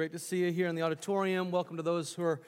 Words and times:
Great 0.00 0.12
to 0.12 0.18
see 0.18 0.38
you 0.38 0.50
here 0.50 0.66
in 0.66 0.74
the 0.74 0.80
auditorium. 0.80 1.50
Welcome 1.50 1.76
to 1.76 1.82
those 1.82 2.14
who 2.14 2.22
are 2.22 2.40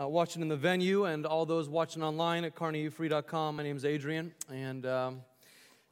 uh, 0.00 0.06
watching 0.06 0.42
in 0.42 0.46
the 0.46 0.56
venue 0.56 1.06
and 1.06 1.26
all 1.26 1.44
those 1.44 1.68
watching 1.68 2.04
online 2.04 2.44
at 2.44 2.54
kearneyefree.com. 2.54 3.56
My 3.56 3.64
name 3.64 3.76
is 3.76 3.84
Adrian, 3.84 4.32
and 4.48 4.86
um, 4.86 5.22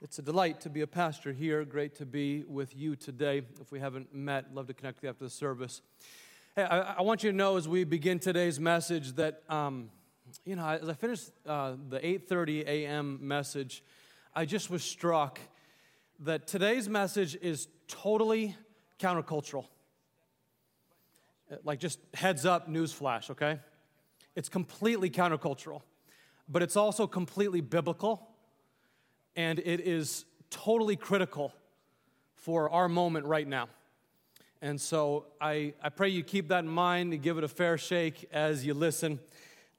it's 0.01 0.21
a 0.21 0.23
delight 0.23 0.61
to 0.61 0.71
be 0.71 0.83
a 0.83 0.87
pastor 0.87 1.33
here. 1.33 1.65
Great 1.65 1.97
to 1.97 2.07
be 2.07 2.45
with 2.45 2.77
you 2.77 2.95
today. 2.95 3.43
If 3.61 3.73
we 3.73 3.81
haven't 3.81 4.15
met, 4.15 4.55
love 4.55 4.69
to 4.69 4.75
connect 4.75 4.99
with 4.99 5.03
you 5.03 5.11
after 5.11 5.25
the 5.25 5.31
service. 5.31 5.83
Hey, 6.55 6.63
I, 6.63 6.93
I 6.93 7.03
want 7.03 7.25
you 7.25 7.33
to 7.33 7.37
know 7.37 7.57
as 7.57 7.67
we 7.67 7.83
begin 7.83 8.21
today's 8.21 8.61
message 8.61 9.15
that, 9.15 9.43
um, 9.49 9.91
you 10.45 10.55
know, 10.55 10.65
as 10.65 10.89
I 10.89 10.95
finished 10.95 11.33
uh, 11.45 11.73
the 11.89 11.99
8:30 11.99 12.65
a.m. 12.65 13.19
message, 13.21 13.83
I 14.37 14.45
just 14.45 14.71
was 14.71 14.85
struck 14.85 15.41
that 16.21 16.47
today's 16.47 16.89
message 16.89 17.37
is 17.43 17.67
totally 17.89 18.55
countercultural. 19.01 19.65
Like, 21.65 21.79
just 21.79 21.99
heads 22.15 22.47
up, 22.47 22.69
newsflash, 22.69 23.31
okay? 23.31 23.59
It's 24.35 24.49
completely 24.49 25.11
countercultural, 25.11 25.83
but 26.49 26.63
it's 26.63 26.77
also 26.77 27.07
completely 27.07 27.61
biblical, 27.61 28.29
and 29.37 29.59
it 29.59 29.81
is 29.81 30.25
totally 30.51 30.97
critical 30.97 31.53
for 32.35 32.71
our 32.71 32.89
moment 32.89 33.27
right 33.27 33.47
now. 33.47 33.69
And 34.61 34.81
so 34.81 35.27
I, 35.41 35.75
I 35.83 35.89
pray 35.89 36.09
you 36.09 36.23
keep 36.23 36.49
that 36.49 36.61
in 36.61 36.69
mind 36.69 37.13
and 37.13 37.23
give 37.23 37.37
it 37.37 37.45
a 37.45 37.49
fair 37.49 37.77
shake 37.77 38.29
as 38.33 38.65
you 38.65 38.75
listen. 38.75 39.19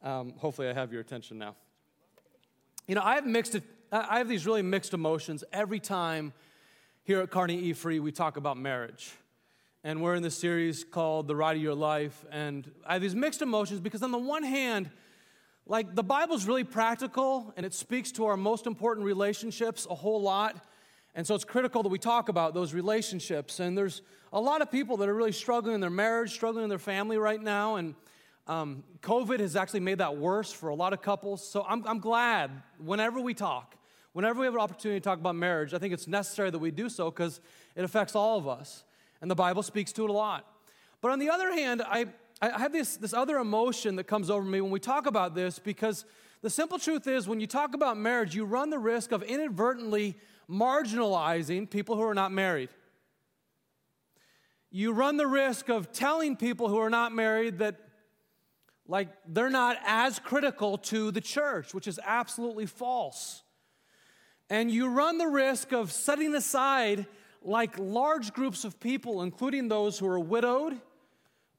Um, 0.01 0.33
hopefully, 0.37 0.67
I 0.67 0.73
have 0.73 0.91
your 0.91 1.01
attention 1.01 1.37
now. 1.37 1.55
You 2.87 2.95
know, 2.95 3.01
I 3.01 3.15
have 3.15 3.25
mixed, 3.25 3.55
I 3.91 4.17
have 4.17 4.27
these 4.27 4.45
really 4.45 4.61
mixed 4.61 4.93
emotions 4.93 5.43
every 5.53 5.79
time 5.79 6.33
here 7.03 7.21
at 7.21 7.31
Kearney 7.31 7.57
E 7.59 7.73
Free 7.73 7.99
we 7.99 8.11
talk 8.11 8.35
about 8.37 8.57
marriage 8.57 9.13
and 9.83 10.01
we're 10.01 10.15
in 10.15 10.23
this 10.23 10.37
series 10.37 10.85
called 10.85 11.27
The 11.27 11.35
Ride 11.35 11.57
of 11.57 11.61
Your 11.61 11.75
Life. 11.75 12.23
And 12.31 12.69
I 12.87 12.93
have 12.93 13.01
these 13.01 13.15
mixed 13.15 13.41
emotions 13.41 13.81
because, 13.81 14.01
on 14.01 14.11
the 14.11 14.17
one 14.17 14.43
hand, 14.43 14.89
like 15.65 15.93
the 15.93 16.03
Bible's 16.03 16.45
really 16.45 16.63
practical 16.63 17.53
and 17.57 17.65
it 17.65 17.73
speaks 17.73 18.11
to 18.13 18.25
our 18.25 18.37
most 18.37 18.65
important 18.65 19.05
relationships 19.05 19.85
a 19.89 19.95
whole 19.95 20.21
lot. 20.21 20.55
And 21.15 21.27
so 21.27 21.35
it's 21.35 21.43
critical 21.43 21.83
that 21.83 21.89
we 21.89 21.99
talk 21.99 22.29
about 22.29 22.53
those 22.53 22.73
relationships. 22.73 23.59
And 23.59 23.77
there's 23.77 24.01
a 24.31 24.39
lot 24.39 24.61
of 24.61 24.71
people 24.71 24.97
that 24.97 25.09
are 25.09 25.13
really 25.13 25.31
struggling 25.33 25.75
in 25.75 25.81
their 25.81 25.89
marriage, 25.89 26.31
struggling 26.31 26.63
in 26.63 26.69
their 26.69 26.79
family 26.79 27.17
right 27.17 27.41
now. 27.41 27.75
And 27.75 27.93
um, 28.47 28.83
COVID 29.01 29.39
has 29.41 29.55
actually 29.55 29.81
made 29.81 29.99
that 29.99 30.17
worse 30.17 30.51
for 30.51 30.69
a 30.69 30.75
lot 30.75 30.93
of 30.93 31.01
couples. 31.01 31.47
So 31.47 31.65
I'm, 31.67 31.85
I'm 31.85 31.99
glad 31.99 32.51
whenever 32.79 33.19
we 33.19 33.33
talk, 33.33 33.75
whenever 34.13 34.39
we 34.39 34.45
have 34.45 34.55
an 34.55 34.61
opportunity 34.61 34.99
to 34.99 35.03
talk 35.03 35.19
about 35.19 35.35
marriage, 35.35 35.73
I 35.73 35.77
think 35.77 35.93
it's 35.93 36.07
necessary 36.07 36.49
that 36.49 36.59
we 36.59 36.71
do 36.71 36.89
so 36.89 37.11
because 37.11 37.41
it 37.75 37.83
affects 37.83 38.15
all 38.15 38.37
of 38.37 38.47
us 38.47 38.85
and 39.23 39.31
the 39.31 39.35
Bible 39.35 39.63
speaks 39.63 39.93
to 39.93 40.03
it 40.03 40.09
a 40.09 40.13
lot. 40.13 40.45
But 40.99 41.11
on 41.11 41.17
the 41.17 41.29
other 41.29 41.53
hand, 41.53 41.81
I, 41.81 42.07
I 42.41 42.59
have 42.59 42.73
this, 42.73 42.97
this 42.97 43.13
other 43.13 43.37
emotion 43.37 43.95
that 43.95 44.03
comes 44.03 44.29
over 44.29 44.43
me 44.43 44.59
when 44.59 44.69
we 44.69 44.81
talk 44.81 45.05
about 45.05 45.33
this 45.33 45.59
because 45.59 46.03
the 46.41 46.49
simple 46.49 46.77
truth 46.77 47.07
is 47.07 47.25
when 47.25 47.39
you 47.39 47.47
talk 47.47 47.73
about 47.73 47.95
marriage, 47.95 48.35
you 48.35 48.43
run 48.43 48.69
the 48.69 48.77
risk 48.77 49.13
of 49.13 49.23
inadvertently 49.23 50.17
marginalizing 50.49 51.69
people 51.69 51.95
who 51.95 52.03
are 52.03 52.13
not 52.13 52.33
married. 52.33 52.67
You 54.71 54.91
run 54.91 55.15
the 55.15 55.27
risk 55.27 55.69
of 55.69 55.93
telling 55.93 56.35
people 56.35 56.67
who 56.67 56.79
are 56.79 56.89
not 56.89 57.13
married 57.13 57.59
that, 57.59 57.79
like, 58.89 59.07
they're 59.25 59.49
not 59.49 59.77
as 59.85 60.19
critical 60.19 60.77
to 60.79 61.11
the 61.11 61.21
church, 61.21 61.73
which 61.73 61.87
is 61.87 61.97
absolutely 62.05 62.65
false. 62.65 63.41
And 64.49 64.69
you 64.69 64.89
run 64.89 65.17
the 65.17 65.29
risk 65.29 65.71
of 65.71 65.93
setting 65.93 66.35
aside 66.35 67.05
like 67.43 67.77
large 67.77 68.33
groups 68.33 68.63
of 68.63 68.79
people, 68.79 69.21
including 69.21 69.67
those 69.67 69.99
who 69.99 70.07
are 70.07 70.19
widowed, 70.19 70.79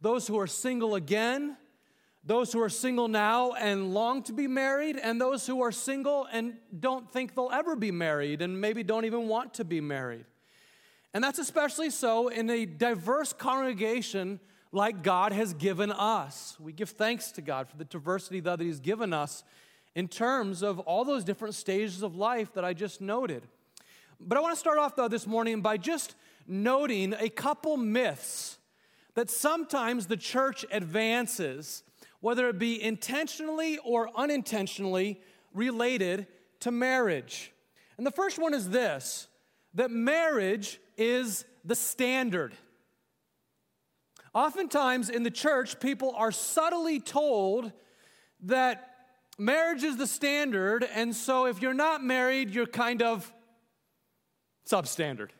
those 0.00 0.26
who 0.26 0.38
are 0.38 0.46
single 0.46 0.94
again, 0.94 1.56
those 2.24 2.52
who 2.52 2.60
are 2.60 2.68
single 2.68 3.08
now 3.08 3.52
and 3.52 3.92
long 3.92 4.22
to 4.22 4.32
be 4.32 4.46
married, 4.46 4.96
and 4.96 5.20
those 5.20 5.46
who 5.46 5.62
are 5.62 5.72
single 5.72 6.26
and 6.32 6.54
don't 6.78 7.10
think 7.10 7.34
they'll 7.34 7.50
ever 7.52 7.76
be 7.76 7.90
married 7.90 8.40
and 8.40 8.60
maybe 8.60 8.82
don't 8.82 9.04
even 9.04 9.28
want 9.28 9.54
to 9.54 9.64
be 9.64 9.80
married. 9.80 10.24
And 11.12 11.22
that's 11.22 11.38
especially 11.38 11.90
so 11.90 12.28
in 12.28 12.50
a 12.50 12.66
diverse 12.66 13.32
congregation 13.32 14.40
like 14.72 15.02
God 15.02 15.32
has 15.32 15.54
given 15.54 15.92
us. 15.92 16.56
We 16.58 16.72
give 16.72 16.90
thanks 16.90 17.30
to 17.32 17.42
God 17.42 17.68
for 17.68 17.76
the 17.76 17.84
diversity 17.84 18.40
that 18.40 18.60
He's 18.60 18.80
given 18.80 19.12
us 19.12 19.44
in 19.94 20.08
terms 20.08 20.62
of 20.62 20.80
all 20.80 21.04
those 21.04 21.22
different 21.22 21.54
stages 21.54 22.02
of 22.02 22.16
life 22.16 22.52
that 22.54 22.64
I 22.64 22.72
just 22.72 23.00
noted. 23.00 23.46
But 24.20 24.38
I 24.38 24.40
want 24.40 24.54
to 24.54 24.58
start 24.58 24.78
off, 24.78 24.96
though, 24.96 25.08
this 25.08 25.26
morning 25.26 25.60
by 25.60 25.76
just 25.76 26.14
noting 26.46 27.14
a 27.18 27.28
couple 27.28 27.76
myths 27.76 28.58
that 29.14 29.30
sometimes 29.30 30.06
the 30.06 30.16
church 30.16 30.64
advances, 30.70 31.82
whether 32.20 32.48
it 32.48 32.58
be 32.58 32.82
intentionally 32.82 33.78
or 33.78 34.10
unintentionally 34.16 35.20
related 35.52 36.26
to 36.60 36.70
marriage. 36.70 37.52
And 37.96 38.06
the 38.06 38.10
first 38.10 38.38
one 38.38 38.54
is 38.54 38.70
this 38.70 39.28
that 39.74 39.90
marriage 39.90 40.80
is 40.96 41.44
the 41.64 41.74
standard. 41.74 42.54
Oftentimes 44.32 45.10
in 45.10 45.22
the 45.22 45.30
church, 45.30 45.78
people 45.78 46.12
are 46.16 46.32
subtly 46.32 46.98
told 46.98 47.72
that 48.40 48.90
marriage 49.38 49.84
is 49.84 49.96
the 49.96 50.06
standard, 50.06 50.84
and 50.92 51.14
so 51.14 51.46
if 51.46 51.62
you're 51.62 51.72
not 51.72 52.02
married, 52.02 52.50
you're 52.50 52.66
kind 52.66 53.00
of 53.00 53.32
substandard. 54.66 55.30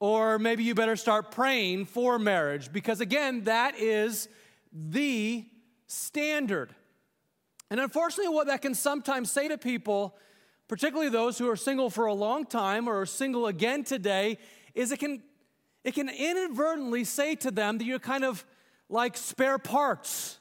Or 0.00 0.38
maybe 0.38 0.62
you 0.62 0.74
better 0.74 0.96
start 0.96 1.32
praying 1.32 1.86
for 1.86 2.18
marriage 2.18 2.72
because, 2.72 3.00
again, 3.00 3.44
that 3.44 3.78
is 3.78 4.28
the 4.72 5.44
standard. 5.86 6.74
And 7.70 7.80
unfortunately, 7.80 8.32
what 8.32 8.46
that 8.46 8.62
can 8.62 8.74
sometimes 8.74 9.30
say 9.30 9.48
to 9.48 9.58
people, 9.58 10.16
particularly 10.68 11.10
those 11.10 11.38
who 11.38 11.48
are 11.50 11.56
single 11.56 11.90
for 11.90 12.06
a 12.06 12.14
long 12.14 12.46
time 12.46 12.88
or 12.88 13.00
are 13.00 13.06
single 13.06 13.46
again 13.46 13.82
today, 13.82 14.38
is 14.74 14.92
it 14.92 15.00
can, 15.00 15.22
it 15.82 15.94
can 15.94 16.08
inadvertently 16.08 17.04
say 17.04 17.34
to 17.36 17.50
them 17.50 17.78
that 17.78 17.84
you're 17.84 17.98
kind 17.98 18.24
of 18.24 18.46
like 18.88 19.16
spare 19.16 19.58
parts. 19.58 20.38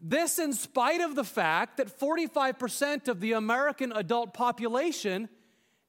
This, 0.00 0.38
in 0.38 0.52
spite 0.52 1.00
of 1.00 1.14
the 1.14 1.24
fact 1.24 1.76
that 1.76 2.00
45% 2.00 3.06
of 3.06 3.20
the 3.20 3.32
American 3.32 3.92
adult 3.92 4.34
population 4.34 5.28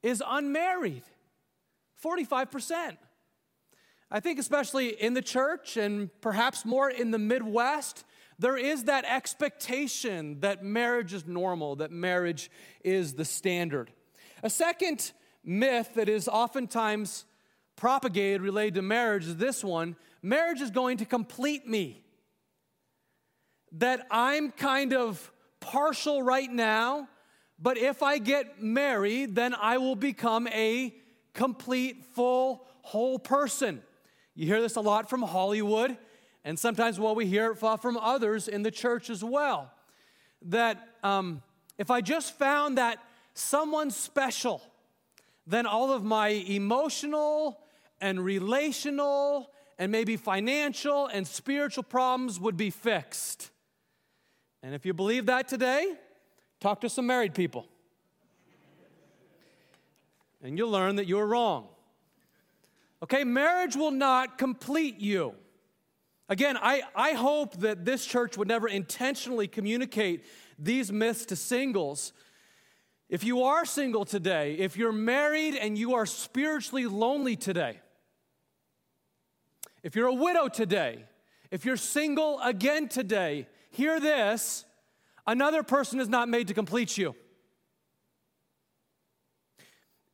is 0.03 0.21
unmarried 0.25 1.03
45%. 2.03 2.97
I 4.11 4.19
think, 4.19 4.37
especially 4.37 4.89
in 4.89 5.15
the 5.15 5.23
church 5.23 5.75
and 5.75 6.09
perhaps 6.21 6.65
more 6.65 6.89
in 6.89 7.09
the 7.09 7.17
Midwest, 7.17 8.03
there 8.37 8.57
is 8.57 8.83
that 8.83 9.05
expectation 9.05 10.41
that 10.41 10.63
marriage 10.63 11.13
is 11.13 11.25
normal, 11.25 11.77
that 11.77 11.91
marriage 11.91 12.51
is 12.83 13.13
the 13.13 13.25
standard. 13.25 13.91
A 14.43 14.49
second 14.49 15.13
myth 15.43 15.95
that 15.95 16.09
is 16.09 16.27
oftentimes 16.27 17.25
propagated 17.75 18.41
related 18.41 18.75
to 18.75 18.81
marriage 18.81 19.25
is 19.25 19.37
this 19.37 19.63
one 19.63 19.95
marriage 20.21 20.61
is 20.61 20.71
going 20.71 20.97
to 20.97 21.05
complete 21.05 21.67
me. 21.67 22.03
That 23.73 24.05
I'm 24.11 24.51
kind 24.51 24.93
of 24.93 25.31
partial 25.59 26.21
right 26.21 26.51
now, 26.51 27.07
but 27.59 27.77
if 27.77 28.03
I 28.03 28.17
get 28.17 28.61
married, 28.61 29.35
then 29.35 29.53
I 29.53 29.77
will 29.77 29.95
become 29.95 30.47
a 30.47 30.93
complete, 31.33 32.03
full, 32.13 32.65
whole 32.81 33.19
person. 33.19 33.81
You 34.35 34.47
hear 34.47 34.61
this 34.61 34.75
a 34.75 34.81
lot 34.81 35.09
from 35.09 35.21
Hollywood, 35.21 35.97
and 36.43 36.57
sometimes 36.57 36.99
well, 36.99 37.15
we 37.15 37.25
hear 37.25 37.51
it 37.51 37.57
from 37.57 37.97
others 37.97 38.47
in 38.47 38.63
the 38.63 38.71
church 38.71 39.09
as 39.09 39.23
well. 39.23 39.71
That 40.41 40.89
um, 41.03 41.41
if 41.77 41.89
I 41.89 42.01
just 42.01 42.37
found 42.37 42.77
that 42.77 42.99
someone 43.33 43.91
special, 43.91 44.61
then 45.47 45.65
all 45.65 45.91
of 45.91 46.03
my 46.03 46.29
emotional 46.29 47.59
and 48.01 48.23
relational 48.23 49.49
and 49.79 49.91
maybe 49.91 50.17
financial 50.17 51.07
and 51.07 51.25
spiritual 51.27 51.83
problems 51.83 52.39
would 52.39 52.57
be 52.57 52.69
fixed. 52.69 53.49
And 54.61 54.73
if 54.73 54.85
you 54.85 54.93
believe 54.93 55.25
that 55.25 55.47
today, 55.47 55.93
Talk 56.63 56.79
to 56.79 56.89
some 56.89 57.05
married 57.05 57.33
people. 57.33 57.67
And 60.41 60.57
you'll 60.57 60.69
learn 60.69 60.95
that 60.95 61.07
you're 61.07 61.27
wrong. 61.27 61.67
Okay, 63.03 63.25
marriage 63.25 63.75
will 63.75 63.91
not 63.91 64.37
complete 64.37 65.01
you. 65.01 65.35
Again, 66.29 66.57
I, 66.57 66.83
I 66.95 67.11
hope 67.15 67.57
that 67.57 67.83
this 67.83 68.05
church 68.05 68.37
would 68.37 68.47
never 68.47 68.69
intentionally 68.69 69.45
communicate 69.45 70.23
these 70.57 70.89
myths 70.89 71.25
to 71.25 71.35
singles. 71.35 72.13
If 73.09 73.25
you 73.25 73.43
are 73.43 73.65
single 73.65 74.05
today, 74.05 74.53
if 74.53 74.77
you're 74.77 74.93
married 74.93 75.55
and 75.55 75.77
you 75.77 75.95
are 75.95 76.05
spiritually 76.05 76.85
lonely 76.85 77.35
today, 77.35 77.81
if 79.83 79.97
you're 79.97 80.07
a 80.07 80.13
widow 80.13 80.47
today, 80.47 81.03
if 81.51 81.65
you're 81.65 81.75
single 81.75 82.39
again 82.39 82.87
today, 82.87 83.49
hear 83.69 83.99
this 83.99 84.63
Another 85.25 85.63
person 85.63 85.99
is 85.99 86.09
not 86.09 86.27
made 86.27 86.47
to 86.49 86.53
complete 86.53 86.97
you. 86.97 87.15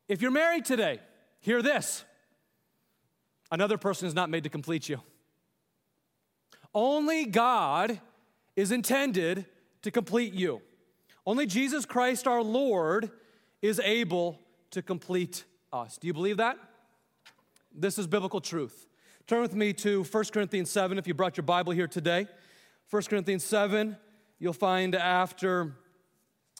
If 0.07 0.21
you're 0.21 0.31
married 0.31 0.65
today, 0.65 0.99
hear 1.39 1.61
this 1.61 2.03
Another 3.51 3.77
person 3.77 4.07
is 4.07 4.13
not 4.13 4.29
made 4.29 4.43
to 4.43 4.49
complete 4.49 4.87
you. 4.87 5.01
Only 6.73 7.25
God 7.25 7.99
is 8.55 8.71
intended 8.71 9.45
to 9.81 9.91
complete 9.91 10.33
you. 10.33 10.61
Only 11.25 11.45
Jesus 11.45 11.85
Christ 11.85 12.27
our 12.27 12.43
Lord 12.43 13.09
is 13.61 13.79
able 13.79 14.39
to 14.71 14.81
complete 14.81 15.45
us. 15.73 15.97
Do 15.97 16.07
you 16.07 16.13
believe 16.13 16.37
that? 16.37 16.57
This 17.73 17.97
is 17.97 18.07
biblical 18.07 18.41
truth. 18.41 18.87
Turn 19.25 19.41
with 19.41 19.55
me 19.55 19.73
to 19.73 20.03
1 20.03 20.23
Corinthians 20.31 20.69
7 20.69 20.97
if 20.97 21.07
you 21.07 21.13
brought 21.13 21.37
your 21.37 21.43
Bible 21.43 21.71
here 21.71 21.87
today. 21.87 22.27
1 22.89 23.03
Corinthians 23.03 23.43
7, 23.43 23.95
you'll 24.39 24.53
find 24.53 24.95
after 24.95 25.75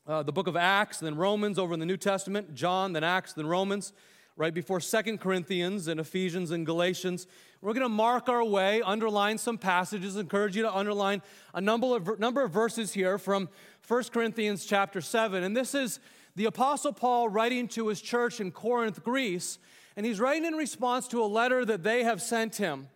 uh, 0.06 0.22
the 0.22 0.34
book 0.34 0.48
of 0.48 0.56
Acts, 0.56 1.00
then 1.00 1.16
Romans 1.16 1.58
over 1.58 1.74
in 1.74 1.80
the 1.80 1.86
New 1.86 1.98
Testament, 1.98 2.54
John, 2.54 2.94
then 2.94 3.04
Acts, 3.04 3.34
then 3.34 3.48
Romans, 3.48 3.94
right 4.36 4.54
before 4.54 4.80
Second 4.80 5.20
Corinthians 5.20 5.88
and 5.88 6.00
Ephesians 6.00 6.52
and 6.52 6.66
Galatians. 6.66 7.26
We're 7.62 7.74
going 7.74 7.84
to 7.84 7.90
mark 7.90 8.28
our 8.30 8.44
way, 8.44 8.82
underline 8.82 9.38
some 9.38 9.58
passages, 9.58 10.18
encourage 10.18 10.56
you 10.56 10.64
to 10.64 10.74
underline 10.74 11.22
a 11.54 11.62
number 11.62 11.96
of, 11.96 12.20
number 12.20 12.44
of 12.44 12.52
verses 12.52 12.94
here 12.94 13.18
from 13.18 13.50
1 13.88 14.04
Corinthians 14.12 14.66
chapter 14.66 15.02
7. 15.02 15.44
And 15.44 15.56
this 15.56 15.74
is 15.74 16.00
the 16.36 16.46
Apostle 16.46 16.94
Paul 16.94 17.30
writing 17.30 17.68
to 17.70 17.88
his 17.88 18.02
church 18.02 18.40
in 18.40 18.52
Corinth, 18.52 19.04
Greece, 19.04 19.58
and 19.96 20.06
he's 20.06 20.20
writing 20.20 20.46
in 20.46 20.54
response 20.54 21.08
to 21.10 21.22
a 21.22 21.26
letter 21.26 21.66
that 21.66 21.84
they 21.84 22.04
have 22.04 22.22
sent 22.22 22.58
him. 22.58 22.88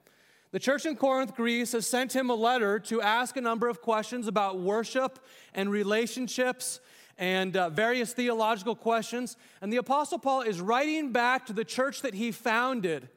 The 0.53 0.59
church 0.59 0.85
in 0.85 0.95
Corinth, 0.95 1.33
Greece, 1.33 1.71
has 1.71 1.87
sent 1.87 2.15
him 2.15 2.29
a 2.29 2.35
letter 2.35 2.77
to 2.81 3.01
ask 3.01 3.35
a 3.37 3.41
number 3.41 3.67
of 3.67 3.81
questions 3.81 4.27
about 4.27 4.59
worship 4.59 5.17
and 5.55 5.67
relationships 5.71 6.79
and 7.17 7.57
uh, 7.57 7.69
various 7.71 8.13
theological 8.13 8.75
questions. 8.75 9.35
And 9.63 9.73
the 9.73 9.77
Apostle 9.77 10.19
Paul 10.19 10.41
is 10.41 10.61
writing 10.61 11.11
back 11.11 11.47
to 11.47 11.53
the 11.53 11.65
church 11.65 12.03
that 12.03 12.13
he 12.13 12.31
founded. 12.31 13.09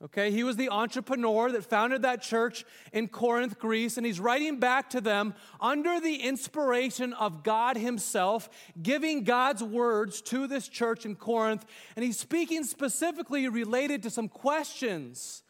Okay, 0.00 0.30
he 0.30 0.44
was 0.44 0.54
the 0.54 0.68
entrepreneur 0.68 1.50
that 1.50 1.64
founded 1.64 2.02
that 2.02 2.22
church 2.22 2.64
in 2.92 3.08
Corinth, 3.08 3.58
Greece, 3.58 3.96
and 3.96 4.06
he's 4.06 4.20
writing 4.20 4.60
back 4.60 4.90
to 4.90 5.00
them 5.00 5.34
under 5.60 5.98
the 5.98 6.22
inspiration 6.22 7.12
of 7.14 7.42
God 7.42 7.78
Himself, 7.78 8.48
giving 8.80 9.24
God's 9.24 9.64
words 9.64 10.22
to 10.22 10.46
this 10.46 10.68
church 10.68 11.04
in 11.04 11.16
Corinth. 11.16 11.66
And 11.96 12.04
he's 12.04 12.16
speaking 12.16 12.62
specifically 12.62 13.48
related 13.48 14.04
to 14.04 14.10
some 14.10 14.28
questions 14.28 15.42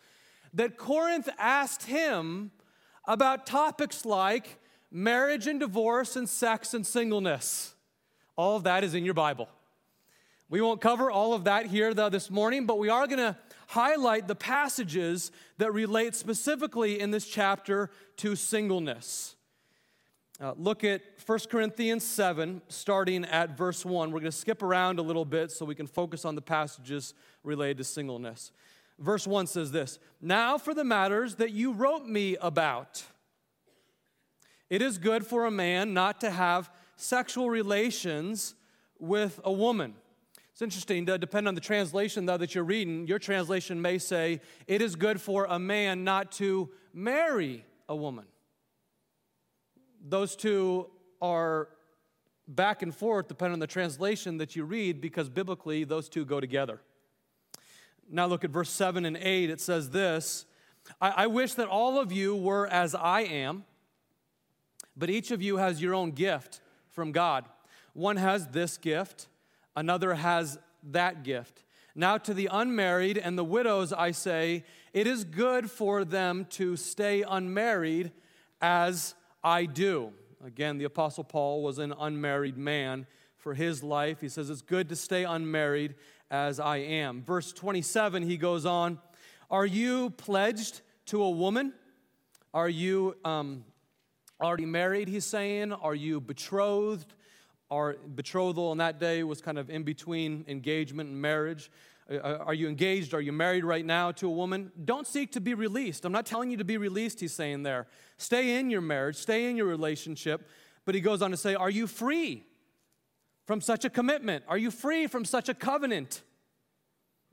that 0.55 0.77
Corinth 0.77 1.29
asked 1.39 1.85
him 1.85 2.51
about 3.05 3.47
topics 3.47 4.05
like 4.05 4.59
marriage 4.91 5.47
and 5.47 5.61
divorce 5.61 6.17
and 6.17 6.29
sex 6.29 6.75
and 6.75 6.87
singleness. 6.87 7.75
All 8.37 8.57
of 8.57 8.65
that 8.65 8.85
is 8.85 8.95
in 8.95 9.05
your 9.05 9.15
Bible. 9.15 9.49
We 10.49 10.61
won't 10.61 10.81
cover 10.81 11.11
all 11.11 11.33
of 11.33 11.45
that 11.45 11.67
here 11.67 11.95
though 11.95 12.09
this 12.09 12.31
morning, 12.31 12.67
but 12.67 12.79
we 12.79 12.89
are 12.89 13.07
going 13.07 13.19
to 13.19 13.37
highlight 13.69 14.27
the 14.27 14.35
passages 14.35 15.31
that 15.59 15.73
relate 15.73 16.17
specifically 16.17 16.99
in 16.99 17.13
this 17.13 17.27
chapter 17.27 17.91
to 18.17 18.35
singleness. 18.35 19.37
Uh, 20.41 20.55
look 20.57 20.83
at 20.83 21.03
1 21.25 21.39
Corinthians 21.51 22.03
7, 22.03 22.63
starting 22.69 23.27
at 23.27 23.57
verse 23.57 23.85
1. 23.85 24.11
We're 24.11 24.21
going 24.21 24.33
to 24.33 24.37
skip 24.37 24.63
around 24.63 24.99
a 24.99 25.03
little 25.03 25.27
bit 25.27 25.53
so 25.53 25.67
we 25.67 25.75
can 25.75 25.87
focus 25.87 26.25
on 26.25 26.35
the 26.35 26.41
passages 26.41 27.13
related 27.45 27.77
to 27.77 27.85
singleness. 27.85 28.51
Verse 29.01 29.27
1 29.27 29.47
says 29.47 29.73
this 29.73 29.99
Now 30.21 30.59
for 30.59 30.75
the 30.75 30.85
matters 30.85 31.37
that 31.37 31.51
you 31.51 31.73
wrote 31.73 32.07
me 32.07 32.37
about. 32.41 33.03
It 34.69 34.83
is 34.83 34.99
good 34.99 35.27
for 35.27 35.47
a 35.47 35.51
man 35.51 35.95
not 35.95 36.21
to 36.21 36.31
have 36.31 36.71
sexual 36.97 37.51
relations 37.51 38.55
with 39.01 39.41
a 39.43 39.51
woman. 39.51 39.95
It's 40.53 40.63
interesting, 40.63 41.07
to 41.07 41.19
depend 41.19 41.49
on 41.49 41.55
the 41.55 41.61
translation, 41.61 42.27
though, 42.27 42.37
that 42.37 42.55
you're 42.55 42.63
reading. 42.63 43.07
Your 43.07 43.19
translation 43.19 43.81
may 43.81 43.99
say, 43.99 44.41
It 44.67 44.83
is 44.83 44.95
good 44.95 45.21
for 45.21 45.47
a 45.47 45.59
man 45.59 46.05
not 46.05 46.31
to 46.33 46.71
marry 46.93 47.65
a 47.89 47.97
woman. 47.97 48.27
Those 50.07 50.37
two 50.37 50.91
are 51.21 51.69
back 52.47 52.83
and 52.83 52.95
forth 52.95 53.29
depending 53.29 53.55
on 53.55 53.61
the 53.61 53.67
translation 53.67 54.39
that 54.39 54.57
you 54.57 54.65
read 54.65 55.01
because 55.01 55.29
biblically 55.29 55.85
those 55.85 56.09
two 56.09 56.25
go 56.25 56.41
together. 56.41 56.81
Now 58.11 58.27
look 58.27 58.45
at 58.45 58.51
verse 58.51 58.71
7 58.71 59.05
and 59.05 59.17
8. 59.17 59.51
It 59.51 59.61
says 59.61 59.91
this 59.91 60.47
I, 61.01 61.11
I 61.11 61.27
wish 61.27 61.55
that 61.55 61.69
all 61.69 61.99
of 61.99 62.13
you 62.13 62.35
were 62.35 62.67
as 62.67 62.95
I 62.95 63.23
am, 63.23 63.65
but 64.97 65.11
each 65.11 65.31
of 65.31 65.41
you 65.41 65.59
has 65.59 65.81
your 65.81 65.95
own 65.95 66.11
gift 66.11 66.61
from 66.89 67.13
God. 67.13 67.45
One 67.93 68.17
has 68.17 68.49
this 68.49 68.77
gift, 68.77 69.29
another 69.77 70.15
has 70.15 70.59
that 70.83 71.23
gift. 71.23 71.65
Now, 71.95 72.19
to 72.19 72.33
the 72.33 72.49
unmarried 72.51 73.19
and 73.19 73.37
the 73.37 73.45
widows, 73.45 73.93
I 73.93 74.13
say, 74.13 74.65
it 74.93 75.07
is 75.07 75.25
good 75.25 75.71
for 75.71 76.05
them 76.05 76.47
to 76.51 76.77
stay 76.77 77.23
unmarried 77.23 78.13
as 78.61 79.15
I 79.43 79.67
do. 79.67 80.13
Again, 80.45 80.79
the 80.79 80.85
Apostle 80.85 81.25
Paul 81.25 81.63
was 81.63 81.79
an 81.79 81.93
unmarried 81.99 82.57
man 82.57 83.07
for 83.37 83.55
his 83.55 83.83
life. 83.83 84.21
He 84.21 84.29
says 84.29 84.51
it's 84.51 84.63
good 84.63 84.89
to 84.89 84.97
stay 84.97 85.25
unmarried 85.25 85.95
as 86.31 86.61
I 86.61 86.79
am. 86.79 87.23
Verse 87.23 87.53
27, 87.53 88.23
he 88.23 88.37
goes 88.37 88.65
on 88.65 88.99
Are 89.51 89.67
you 89.67 90.11
pledged 90.11 90.81
to 91.07 91.23
a 91.23 91.31
woman? 91.31 91.73
Are 92.55 92.69
you 92.69 93.17
um, 93.25 93.65
already 94.41 94.67
married, 94.67 95.09
he's 95.09 95.25
saying? 95.25 95.73
Are 95.73 95.95
you 95.95 96.21
betrothed? 96.21 97.15
Our 97.71 97.97
betrothal 98.15 98.69
on 98.69 98.79
that 98.79 98.99
day 98.99 99.23
was 99.23 99.41
kind 99.41 99.57
of 99.59 99.71
in 99.71 99.85
between 99.85 100.45
engagement 100.49 101.11
and 101.11 101.21
marriage. 101.21 101.71
Uh, 102.11 102.15
uh, 102.17 102.45
are 102.47 102.55
you 102.55 102.69
engaged? 102.69 103.15
Are 103.15 103.21
you 103.21 103.31
married 103.33 103.65
right 103.65 103.85
now 103.85 104.11
to 104.13 104.27
a 104.27 104.31
woman? 104.31 104.73
Don't 104.85 105.07
seek 105.07 105.31
to 105.33 105.41
be 105.41 105.55
released. 105.55 106.05
I'm 106.05 106.11
not 106.11 106.27
telling 106.27 106.51
you 106.51 106.57
to 106.57 106.65
be 106.65 106.77
released, 106.79 107.21
he's 107.21 107.33
saying 107.33 107.63
there. 107.63 107.87
Stay 108.17 108.59
in 108.59 108.71
your 108.71 108.81
marriage, 108.81 109.17
stay 109.17 109.49
in 109.49 109.57
your 109.57 109.67
relationship. 109.67 110.49
But 110.85 110.97
he 110.97 111.01
goes 111.01 111.23
on 111.23 111.31
to 111.31 111.37
say, 111.37 111.55
Are 111.55 111.71
you 111.71 111.87
free? 111.87 112.45
From 113.51 113.61
such 113.61 113.85
a 113.85 113.91
commitment? 113.91 114.45
Are 114.47 114.57
you 114.57 114.71
free 114.71 115.09
from 115.09 115.25
such 115.25 115.49
a 115.49 115.55
covenant? 115.55 116.23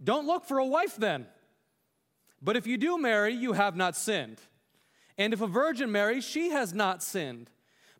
Don't 0.03 0.25
look 0.25 0.45
for 0.45 0.57
a 0.57 0.65
wife 0.65 0.95
then. 0.95 1.27
But 2.41 2.57
if 2.57 2.65
you 2.65 2.75
do 2.75 2.97
marry, 2.97 3.35
you 3.35 3.53
have 3.53 3.75
not 3.75 3.95
sinned. 3.95 4.41
And 5.19 5.31
if 5.31 5.41
a 5.41 5.45
virgin 5.45 5.91
marries, 5.91 6.23
she 6.23 6.49
has 6.49 6.73
not 6.73 7.03
sinned. 7.03 7.51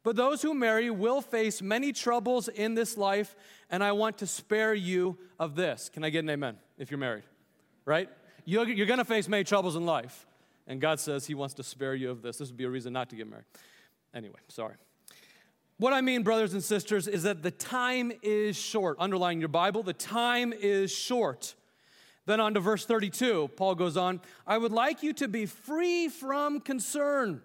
But 0.02 0.16
those 0.16 0.42
who 0.42 0.56
marry 0.56 0.90
will 0.90 1.22
face 1.22 1.62
many 1.62 1.94
troubles 1.94 2.48
in 2.48 2.74
this 2.74 2.98
life, 2.98 3.36
and 3.70 3.84
I 3.84 3.92
want 3.92 4.18
to 4.18 4.26
spare 4.26 4.74
you 4.74 5.20
of 5.38 5.54
this. 5.54 5.88
Can 5.88 6.04
I 6.04 6.10
get 6.10 6.24
an 6.24 6.32
amen 6.32 6.58
if 6.80 6.90
you're 6.90 6.98
married? 6.98 7.26
Right? 7.86 8.10
You're, 8.46 8.66
going 8.66 8.98
to 8.98 9.06
face 9.06 9.28
many 9.28 9.44
troubles 9.44 9.76
in 9.76 9.86
life. 9.86 10.26
And 10.66 10.82
God 10.82 11.00
says 11.00 11.28
He 11.28 11.36
wants 11.36 11.54
to 11.54 11.64
spare 11.64 11.94
you 11.94 12.10
of 12.10 12.24
this. 12.24 12.40
This 12.40 12.50
would 12.50 12.58
be 12.58 12.64
a 12.64 12.70
reason 12.72 12.94
not 12.94 13.12
to 13.12 13.16
get 13.16 13.30
married. 13.30 13.46
Anyway, 14.12 14.40
sorry. 14.48 14.74
What 15.80 15.94
I 15.94 16.02
mean, 16.02 16.24
brothers 16.24 16.54
and 16.54 16.64
sisters, 16.64 17.08
is 17.08 17.22
that 17.24 17.44
the 17.44 17.52
time 17.52 18.12
is 18.24 18.58
short. 18.58 18.98
Underline 19.00 19.40
your 19.40 19.48
Bible, 19.48 19.84
the 19.84 19.94
time 19.94 20.52
is 20.52 20.92
short. 20.92 21.54
Then 22.26 22.40
on 22.40 22.56
to 22.56 22.60
verse 22.60 22.84
32, 22.84 23.52
Paul 23.56 23.76
goes 23.76 23.96
on 23.96 24.20
I 24.48 24.58
would 24.58 24.72
like 24.72 25.04
you 25.04 25.14
to 25.14 25.28
be 25.28 25.46
free 25.46 26.08
from 26.10 26.62
concern. 26.62 27.42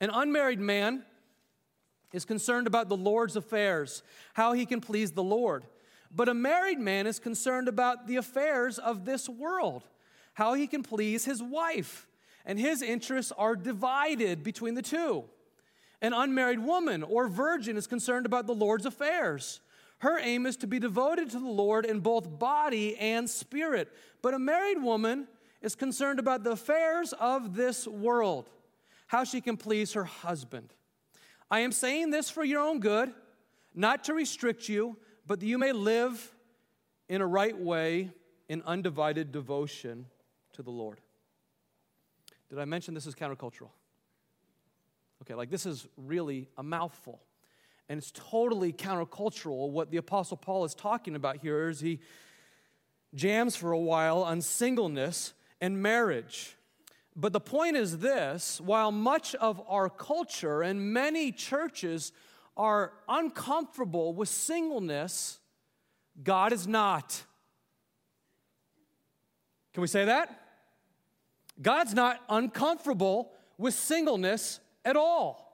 An 0.00 0.10
unmarried 0.10 0.60
man 0.60 1.02
is 2.12 2.24
concerned 2.24 2.68
about 2.68 2.88
the 2.88 2.96
Lord's 2.96 3.34
affairs, 3.34 4.04
how 4.34 4.52
he 4.52 4.64
can 4.64 4.80
please 4.80 5.10
the 5.10 5.24
Lord. 5.24 5.64
But 6.14 6.28
a 6.28 6.34
married 6.34 6.78
man 6.78 7.08
is 7.08 7.18
concerned 7.18 7.66
about 7.66 8.06
the 8.06 8.16
affairs 8.16 8.78
of 8.78 9.04
this 9.04 9.28
world, 9.28 9.82
how 10.34 10.54
he 10.54 10.68
can 10.68 10.84
please 10.84 11.24
his 11.24 11.42
wife. 11.42 12.06
And 12.44 12.60
his 12.60 12.80
interests 12.80 13.32
are 13.36 13.56
divided 13.56 14.44
between 14.44 14.74
the 14.74 14.82
two. 14.82 15.24
An 16.02 16.12
unmarried 16.12 16.58
woman 16.58 17.04
or 17.04 17.28
virgin 17.28 17.76
is 17.76 17.86
concerned 17.86 18.26
about 18.26 18.46
the 18.46 18.54
Lord's 18.54 18.84
affairs. 18.84 19.60
Her 19.98 20.18
aim 20.18 20.46
is 20.46 20.56
to 20.58 20.66
be 20.66 20.80
devoted 20.80 21.30
to 21.30 21.38
the 21.38 21.46
Lord 21.46 21.86
in 21.86 22.00
both 22.00 22.40
body 22.40 22.96
and 22.98 23.30
spirit. 23.30 23.88
But 24.20 24.34
a 24.34 24.38
married 24.38 24.82
woman 24.82 25.28
is 25.62 25.76
concerned 25.76 26.18
about 26.18 26.42
the 26.42 26.50
affairs 26.50 27.14
of 27.20 27.54
this 27.54 27.86
world, 27.86 28.50
how 29.06 29.22
she 29.22 29.40
can 29.40 29.56
please 29.56 29.92
her 29.92 30.02
husband. 30.02 30.74
I 31.48 31.60
am 31.60 31.70
saying 31.70 32.10
this 32.10 32.28
for 32.28 32.42
your 32.42 32.62
own 32.62 32.80
good, 32.80 33.14
not 33.72 34.02
to 34.04 34.14
restrict 34.14 34.68
you, 34.68 34.96
but 35.24 35.38
that 35.38 35.46
you 35.46 35.56
may 35.56 35.70
live 35.70 36.34
in 37.08 37.20
a 37.20 37.26
right 37.26 37.56
way 37.56 38.10
in 38.48 38.60
undivided 38.66 39.30
devotion 39.30 40.06
to 40.54 40.64
the 40.64 40.70
Lord. 40.70 41.00
Did 42.50 42.58
I 42.58 42.64
mention 42.64 42.92
this 42.92 43.06
is 43.06 43.14
countercultural? 43.14 43.70
Okay, 45.22 45.34
like 45.34 45.50
this 45.50 45.66
is 45.66 45.86
really 45.96 46.48
a 46.58 46.64
mouthful. 46.64 47.20
And 47.88 47.96
it's 47.96 48.10
totally 48.10 48.72
countercultural. 48.72 49.70
What 49.70 49.92
the 49.92 49.98
Apostle 49.98 50.36
Paul 50.36 50.64
is 50.64 50.74
talking 50.74 51.14
about 51.14 51.36
here 51.36 51.68
is 51.68 51.78
he 51.78 52.00
jams 53.14 53.54
for 53.54 53.70
a 53.70 53.78
while 53.78 54.22
on 54.24 54.40
singleness 54.40 55.32
and 55.60 55.80
marriage. 55.80 56.56
But 57.14 57.32
the 57.32 57.40
point 57.40 57.76
is 57.76 57.98
this 57.98 58.60
while 58.60 58.90
much 58.90 59.36
of 59.36 59.62
our 59.68 59.88
culture 59.88 60.60
and 60.60 60.92
many 60.92 61.30
churches 61.30 62.10
are 62.56 62.92
uncomfortable 63.08 64.14
with 64.14 64.28
singleness, 64.28 65.38
God 66.20 66.52
is 66.52 66.66
not. 66.66 67.22
Can 69.72 69.82
we 69.82 69.86
say 69.86 70.06
that? 70.06 70.40
God's 71.60 71.94
not 71.94 72.20
uncomfortable 72.28 73.30
with 73.56 73.74
singleness 73.74 74.58
at 74.84 74.96
all. 74.96 75.52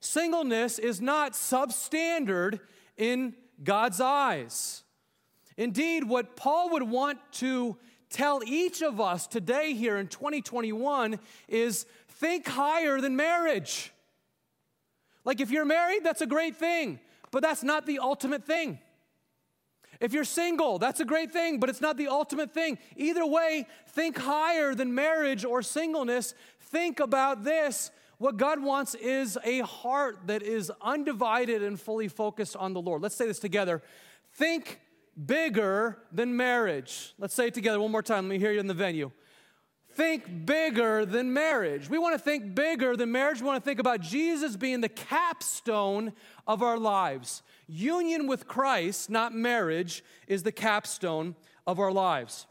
Singleness 0.00 0.78
is 0.78 1.00
not 1.00 1.32
substandard 1.32 2.60
in 2.96 3.34
God's 3.62 4.00
eyes. 4.00 4.82
Indeed, 5.56 6.04
what 6.04 6.36
Paul 6.36 6.70
would 6.70 6.82
want 6.82 7.18
to 7.32 7.76
tell 8.08 8.42
each 8.44 8.82
of 8.82 9.00
us 9.00 9.26
today 9.26 9.74
here 9.74 9.96
in 9.96 10.08
2021 10.08 11.18
is 11.48 11.86
think 12.08 12.46
higher 12.48 13.00
than 13.00 13.14
marriage. 13.14 13.92
Like 15.24 15.40
if 15.40 15.50
you're 15.50 15.64
married, 15.64 16.02
that's 16.02 16.22
a 16.22 16.26
great 16.26 16.56
thing, 16.56 16.98
but 17.30 17.42
that's 17.42 17.62
not 17.62 17.86
the 17.86 17.98
ultimate 17.98 18.44
thing. 18.44 18.78
If 20.00 20.14
you're 20.14 20.24
single, 20.24 20.78
that's 20.78 21.00
a 21.00 21.04
great 21.04 21.30
thing, 21.30 21.60
but 21.60 21.68
it's 21.68 21.82
not 21.82 21.98
the 21.98 22.08
ultimate 22.08 22.54
thing. 22.54 22.78
Either 22.96 23.26
way, 23.26 23.66
think 23.88 24.16
higher 24.16 24.74
than 24.74 24.94
marriage 24.94 25.44
or 25.44 25.60
singleness. 25.60 26.34
Think 26.58 27.00
about 27.00 27.44
this. 27.44 27.90
What 28.20 28.36
God 28.36 28.62
wants 28.62 28.94
is 28.94 29.38
a 29.44 29.60
heart 29.60 30.26
that 30.26 30.42
is 30.42 30.70
undivided 30.82 31.62
and 31.62 31.80
fully 31.80 32.06
focused 32.06 32.54
on 32.54 32.74
the 32.74 32.80
Lord. 32.82 33.00
Let's 33.00 33.14
say 33.14 33.26
this 33.26 33.38
together. 33.38 33.80
Think 34.34 34.78
bigger 35.24 35.96
than 36.12 36.36
marriage. 36.36 37.14
Let's 37.16 37.32
say 37.32 37.46
it 37.46 37.54
together 37.54 37.80
one 37.80 37.90
more 37.90 38.02
time. 38.02 38.26
Let 38.26 38.32
me 38.32 38.38
hear 38.38 38.52
you 38.52 38.60
in 38.60 38.66
the 38.66 38.74
venue. 38.74 39.10
Think 39.94 40.44
bigger 40.44 41.06
than 41.06 41.32
marriage. 41.32 41.88
We 41.88 41.96
want 41.96 42.14
to 42.14 42.18
think 42.18 42.54
bigger 42.54 42.94
than 42.94 43.10
marriage. 43.10 43.40
We 43.40 43.46
want 43.46 43.64
to 43.64 43.66
think 43.66 43.80
about 43.80 44.02
Jesus 44.02 44.54
being 44.54 44.82
the 44.82 44.90
capstone 44.90 46.12
of 46.46 46.62
our 46.62 46.76
lives. 46.76 47.42
Union 47.68 48.26
with 48.26 48.46
Christ, 48.46 49.08
not 49.08 49.34
marriage, 49.34 50.04
is 50.26 50.42
the 50.42 50.52
capstone 50.52 51.36
of 51.66 51.78
our 51.78 51.90
lives. 51.90 52.44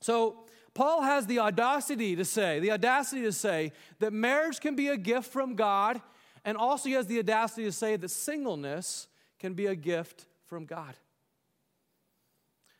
So, 0.00 0.45
Paul 0.76 1.00
has 1.00 1.26
the 1.26 1.38
audacity 1.38 2.14
to 2.16 2.24
say, 2.26 2.60
the 2.60 2.72
audacity 2.72 3.22
to 3.22 3.32
say 3.32 3.72
that 3.98 4.12
marriage 4.12 4.60
can 4.60 4.76
be 4.76 4.88
a 4.88 4.96
gift 4.98 5.32
from 5.32 5.54
God, 5.54 6.02
and 6.44 6.54
also 6.54 6.90
he 6.90 6.94
has 6.96 7.06
the 7.06 7.18
audacity 7.18 7.64
to 7.64 7.72
say 7.72 7.96
that 7.96 8.08
singleness 8.10 9.08
can 9.38 9.54
be 9.54 9.64
a 9.66 9.74
gift 9.74 10.26
from 10.44 10.66
God. 10.66 10.94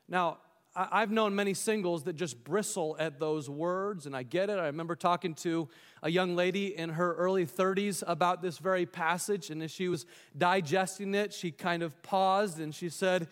Now, 0.06 0.40
I've 0.74 1.10
known 1.10 1.34
many 1.34 1.54
singles 1.54 2.02
that 2.02 2.16
just 2.16 2.44
bristle 2.44 2.96
at 2.98 3.18
those 3.18 3.48
words, 3.48 4.04
and 4.04 4.14
I 4.14 4.24
get 4.24 4.50
it. 4.50 4.58
I 4.58 4.66
remember 4.66 4.94
talking 4.94 5.32
to 5.36 5.66
a 6.02 6.10
young 6.10 6.36
lady 6.36 6.76
in 6.76 6.90
her 6.90 7.14
early 7.14 7.46
30s 7.46 8.04
about 8.06 8.42
this 8.42 8.58
very 8.58 8.84
passage, 8.84 9.48
and 9.48 9.62
as 9.62 9.70
she 9.70 9.88
was 9.88 10.04
digesting 10.36 11.14
it, 11.14 11.32
she 11.32 11.50
kind 11.50 11.82
of 11.82 12.02
paused 12.02 12.60
and 12.60 12.74
she 12.74 12.90
said, 12.90 13.28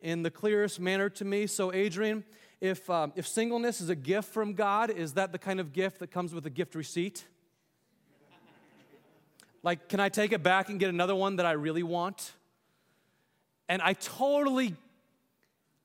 in 0.00 0.22
the 0.22 0.30
clearest 0.30 0.80
manner 0.80 1.10
to 1.10 1.24
me, 1.24 1.46
So, 1.46 1.72
Adrian, 1.72 2.24
if, 2.60 2.88
um, 2.88 3.12
if 3.16 3.26
singleness 3.26 3.80
is 3.80 3.88
a 3.88 3.94
gift 3.94 4.32
from 4.32 4.54
God, 4.54 4.90
is 4.90 5.14
that 5.14 5.32
the 5.32 5.38
kind 5.38 5.60
of 5.60 5.72
gift 5.72 5.98
that 6.00 6.10
comes 6.10 6.34
with 6.34 6.46
a 6.46 6.50
gift 6.50 6.74
receipt? 6.74 7.26
like, 9.62 9.88
can 9.88 10.00
I 10.00 10.08
take 10.08 10.32
it 10.32 10.42
back 10.42 10.68
and 10.68 10.78
get 10.78 10.88
another 10.88 11.14
one 11.14 11.36
that 11.36 11.46
I 11.46 11.52
really 11.52 11.82
want? 11.82 12.32
And 13.68 13.82
I 13.82 13.94
totally 13.94 14.74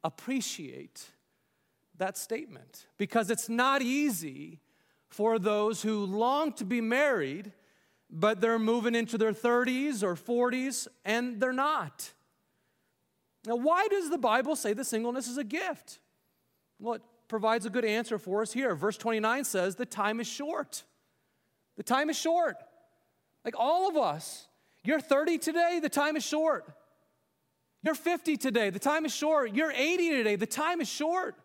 appreciate 0.04 1.08
that 1.98 2.18
statement 2.18 2.88
because 2.98 3.30
it's 3.30 3.50
not 3.50 3.82
easy 3.82 4.60
for 5.08 5.40
those 5.40 5.82
who 5.82 6.06
long 6.06 6.54
to 6.54 6.64
be 6.64 6.80
married, 6.80 7.52
but 8.10 8.40
they're 8.40 8.60
moving 8.60 8.96
into 8.96 9.18
their 9.18 9.34
30s 9.34 10.04
or 10.04 10.16
40s 10.16 10.88
and 11.04 11.40
they're 11.40 11.52
not. 11.52 12.12
Now, 13.46 13.56
why 13.56 13.88
does 13.90 14.10
the 14.10 14.18
Bible 14.18 14.56
say 14.56 14.74
that 14.74 14.86
singleness 14.86 15.28
is 15.28 15.38
a 15.38 15.44
gift? 15.44 16.00
Well, 16.82 16.96
it 16.96 17.04
provides 17.28 17.66
a 17.66 17.70
good 17.70 17.86
answer 17.86 18.18
for 18.18 18.42
us 18.42 18.52
here. 18.52 18.76
Verse 18.76 18.98
29 18.98 19.44
says, 19.44 19.76
The 19.76 19.86
time 19.86 20.20
is 20.20 20.28
short. 20.28 20.84
The 21.78 21.84
time 21.84 22.10
is 22.10 22.18
short. 22.18 22.58
Like 23.46 23.56
all 23.58 23.88
of 23.88 23.96
us. 23.96 24.48
You're 24.84 25.00
30 25.00 25.38
today, 25.38 25.80
the 25.82 25.90
time 25.90 26.16
is 26.16 26.24
short. 26.24 26.66
You're 27.84 27.96
50 27.96 28.36
today, 28.38 28.72
the 28.72 28.80
time 28.80 29.06
is 29.06 29.14
short. 29.14 29.54
You're 29.54 29.72
80 29.72 30.10
today, 30.10 30.36
the 30.36 30.48
time 30.48 30.82
is 30.82 30.90
short. 30.90 31.36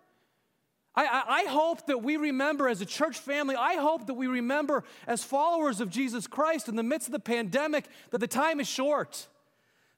I, 0.94 1.04
I, 1.04 1.22
I, 1.28 1.44
hope 1.50 1.86
that 1.88 2.02
we 2.02 2.16
remember 2.16 2.70
as 2.70 2.80
a 2.80 2.86
church 2.86 3.18
family, 3.18 3.54
I 3.54 3.74
hope 3.74 4.06
that 4.06 4.14
we 4.14 4.26
remember 4.26 4.84
as 5.06 5.22
followers 5.22 5.82
of 5.82 5.90
Jesus 5.90 6.26
Christ 6.26 6.68
in 6.68 6.76
the 6.76 6.82
midst 6.82 7.08
of 7.08 7.12
the 7.12 7.20
pandemic 7.20 7.84
that 8.10 8.18
the 8.18 8.26
time 8.26 8.60
is 8.60 8.66
short. 8.66 9.28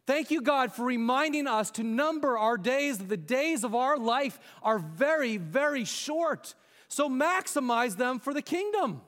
Thank 0.09 0.31
you, 0.31 0.41
God, 0.41 0.73
for 0.73 0.87
reminding 0.87 1.47
us 1.47 1.71
to 1.73 1.83
number 1.83 2.39
our 2.39 2.57
days, 2.57 2.97
the 2.97 3.19
days 3.19 3.63
of 3.63 3.75
our 3.75 3.99
life 3.99 4.41
are 4.63 4.79
very, 4.79 5.37
very 5.37 5.85
short. 5.85 6.55
So 6.89 7.11
maximize 7.11 7.99
them 7.99 8.19
for 8.19 8.33
the 8.33 8.41
kingdom. 8.41 9.03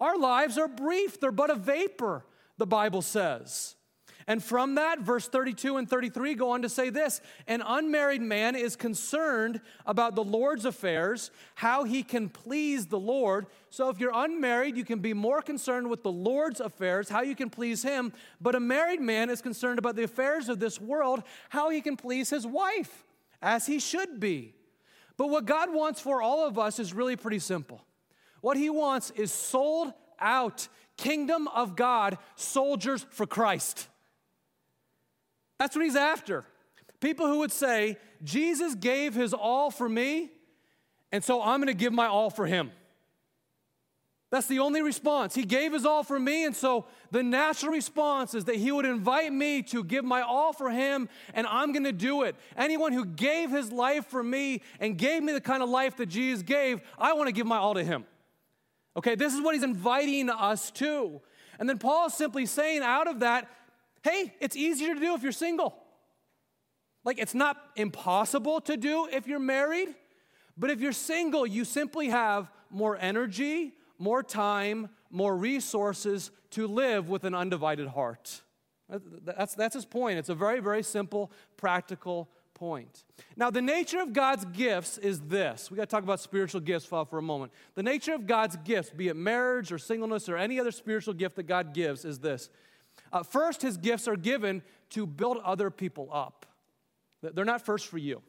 Our 0.00 0.16
lives 0.16 0.56
are 0.56 0.68
brief, 0.68 1.20
they're 1.20 1.30
but 1.30 1.50
a 1.50 1.54
vapor, 1.54 2.24
the 2.56 2.66
Bible 2.66 3.02
says. 3.02 3.76
And 4.26 4.42
from 4.42 4.76
that, 4.76 5.00
verse 5.00 5.28
32 5.28 5.76
and 5.76 5.88
33 5.88 6.34
go 6.34 6.50
on 6.50 6.62
to 6.62 6.68
say 6.68 6.90
this 6.90 7.20
An 7.46 7.62
unmarried 7.64 8.22
man 8.22 8.56
is 8.56 8.76
concerned 8.76 9.60
about 9.84 10.14
the 10.14 10.24
Lord's 10.24 10.64
affairs, 10.64 11.30
how 11.54 11.84
he 11.84 12.02
can 12.02 12.28
please 12.28 12.86
the 12.86 12.98
Lord. 12.98 13.46
So 13.68 13.90
if 13.90 14.00
you're 14.00 14.12
unmarried, 14.14 14.76
you 14.76 14.84
can 14.84 15.00
be 15.00 15.12
more 15.12 15.42
concerned 15.42 15.90
with 15.90 16.02
the 16.02 16.12
Lord's 16.12 16.60
affairs, 16.60 17.08
how 17.08 17.22
you 17.22 17.34
can 17.34 17.50
please 17.50 17.82
him. 17.82 18.12
But 18.40 18.54
a 18.54 18.60
married 18.60 19.00
man 19.00 19.28
is 19.28 19.42
concerned 19.42 19.78
about 19.78 19.96
the 19.96 20.04
affairs 20.04 20.48
of 20.48 20.58
this 20.58 20.80
world, 20.80 21.22
how 21.50 21.70
he 21.70 21.80
can 21.80 21.96
please 21.96 22.30
his 22.30 22.46
wife, 22.46 23.04
as 23.42 23.66
he 23.66 23.78
should 23.78 24.20
be. 24.20 24.54
But 25.16 25.28
what 25.28 25.44
God 25.44 25.72
wants 25.72 26.00
for 26.00 26.22
all 26.22 26.46
of 26.46 26.58
us 26.58 26.78
is 26.78 26.94
really 26.94 27.16
pretty 27.16 27.38
simple. 27.38 27.84
What 28.40 28.56
he 28.56 28.70
wants 28.70 29.10
is 29.10 29.32
sold 29.32 29.92
out, 30.18 30.68
kingdom 30.96 31.48
of 31.48 31.76
God, 31.76 32.18
soldiers 32.36 33.06
for 33.10 33.26
Christ. 33.26 33.88
That's 35.58 35.76
what 35.76 35.84
he's 35.84 35.96
after. 35.96 36.44
People 37.00 37.26
who 37.26 37.38
would 37.38 37.52
say, 37.52 37.98
Jesus 38.22 38.74
gave 38.74 39.14
his 39.14 39.34
all 39.34 39.70
for 39.70 39.88
me, 39.88 40.30
and 41.12 41.22
so 41.22 41.42
I'm 41.42 41.64
to 41.66 41.74
give 41.74 41.92
my 41.92 42.06
all 42.06 42.30
for 42.30 42.46
him. 42.46 42.72
That's 44.30 44.48
the 44.48 44.58
only 44.58 44.82
response. 44.82 45.34
He 45.34 45.44
gave 45.44 45.72
his 45.72 45.86
all 45.86 46.02
for 46.02 46.18
me, 46.18 46.44
and 46.44 46.56
so 46.56 46.86
the 47.12 47.22
natural 47.22 47.70
response 47.70 48.34
is 48.34 48.46
that 48.46 48.56
he 48.56 48.72
would 48.72 48.84
invite 48.84 49.32
me 49.32 49.62
to 49.64 49.84
give 49.84 50.04
my 50.04 50.22
all 50.22 50.52
for 50.52 50.70
him, 50.70 51.08
and 51.34 51.46
I'm 51.46 51.72
to 51.72 51.92
do 51.92 52.22
it. 52.22 52.34
Anyone 52.56 52.92
who 52.92 53.04
gave 53.04 53.50
his 53.50 53.70
life 53.70 54.06
for 54.06 54.24
me 54.24 54.62
and 54.80 54.98
gave 54.98 55.22
me 55.22 55.32
the 55.32 55.40
kind 55.40 55.62
of 55.62 55.68
life 55.68 55.98
that 55.98 56.06
Jesus 56.06 56.42
gave, 56.42 56.80
I 56.98 57.12
want 57.12 57.28
to 57.28 57.32
give 57.32 57.46
my 57.46 57.58
all 57.58 57.74
to 57.74 57.84
him. 57.84 58.06
Okay, 58.96 59.14
this 59.14 59.34
is 59.34 59.40
what 59.40 59.54
he's 59.54 59.62
inviting 59.62 60.28
us 60.28 60.72
to. 60.72 61.20
And 61.60 61.68
then 61.68 61.78
Paul 61.78 62.06
is 62.06 62.14
simply 62.14 62.46
saying 62.46 62.82
out 62.82 63.06
of 63.06 63.20
that, 63.20 63.48
hey, 64.04 64.34
it's 64.38 64.54
easier 64.54 64.94
to 64.94 65.00
do 65.00 65.14
if 65.14 65.22
you're 65.22 65.32
single. 65.32 65.74
Like, 67.04 67.18
it's 67.18 67.34
not 67.34 67.56
impossible 67.74 68.60
to 68.62 68.76
do 68.76 69.08
if 69.10 69.26
you're 69.26 69.38
married, 69.38 69.88
but 70.56 70.70
if 70.70 70.80
you're 70.80 70.92
single, 70.92 71.46
you 71.46 71.64
simply 71.64 72.10
have 72.10 72.50
more 72.70 72.96
energy, 72.96 73.72
more 73.98 74.22
time, 74.22 74.90
more 75.10 75.36
resources 75.36 76.30
to 76.50 76.66
live 76.66 77.08
with 77.08 77.24
an 77.24 77.34
undivided 77.34 77.88
heart. 77.88 78.42
That's, 78.88 79.54
that's 79.54 79.74
his 79.74 79.86
point. 79.86 80.18
It's 80.18 80.28
a 80.28 80.34
very, 80.34 80.60
very 80.60 80.82
simple, 80.82 81.32
practical 81.56 82.28
point. 82.52 83.04
Now, 83.36 83.50
the 83.50 83.62
nature 83.62 84.00
of 84.00 84.12
God's 84.12 84.44
gifts 84.46 84.98
is 84.98 85.20
this. 85.20 85.70
We 85.70 85.76
got 85.76 85.84
to 85.84 85.90
talk 85.90 86.04
about 86.04 86.20
spiritual 86.20 86.60
gifts 86.60 86.84
for 86.84 87.06
a 87.12 87.22
moment. 87.22 87.52
The 87.74 87.82
nature 87.82 88.14
of 88.14 88.26
God's 88.26 88.56
gifts, 88.56 88.90
be 88.90 89.08
it 89.08 89.16
marriage 89.16 89.72
or 89.72 89.78
singleness 89.78 90.28
or 90.28 90.36
any 90.36 90.60
other 90.60 90.70
spiritual 90.70 91.14
gift 91.14 91.36
that 91.36 91.44
God 91.44 91.74
gives, 91.74 92.04
is 92.04 92.18
this 92.18 92.50
uh, 93.14 93.22
first, 93.22 93.62
his 93.62 93.76
gifts 93.76 94.08
are 94.08 94.16
given 94.16 94.60
to 94.90 95.06
build 95.06 95.38
other 95.44 95.70
people 95.70 96.10
up. 96.12 96.44
They're 97.22 97.44
not 97.44 97.64
first 97.64 97.86
for 97.86 97.96
you, 97.96 98.20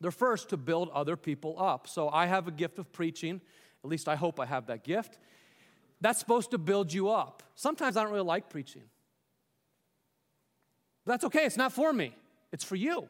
they're 0.00 0.10
first 0.10 0.50
to 0.50 0.56
build 0.56 0.90
other 0.90 1.16
people 1.16 1.56
up. 1.58 1.88
So 1.88 2.08
I 2.08 2.26
have 2.26 2.46
a 2.46 2.52
gift 2.52 2.78
of 2.78 2.92
preaching, 2.92 3.40
at 3.82 3.90
least 3.90 4.06
I 4.06 4.14
hope 4.14 4.38
I 4.38 4.46
have 4.46 4.66
that 4.66 4.84
gift. 4.84 5.18
That's 6.00 6.20
supposed 6.20 6.52
to 6.52 6.58
build 6.58 6.92
you 6.92 7.08
up. 7.08 7.42
Sometimes 7.56 7.96
I 7.96 8.04
don't 8.04 8.12
really 8.12 8.24
like 8.24 8.48
preaching. 8.50 8.84
That's 11.04 11.24
okay, 11.24 11.46
it's 11.46 11.56
not 11.56 11.72
for 11.72 11.92
me, 11.92 12.14
it's 12.52 12.62
for 12.62 12.76
you. 12.76 13.08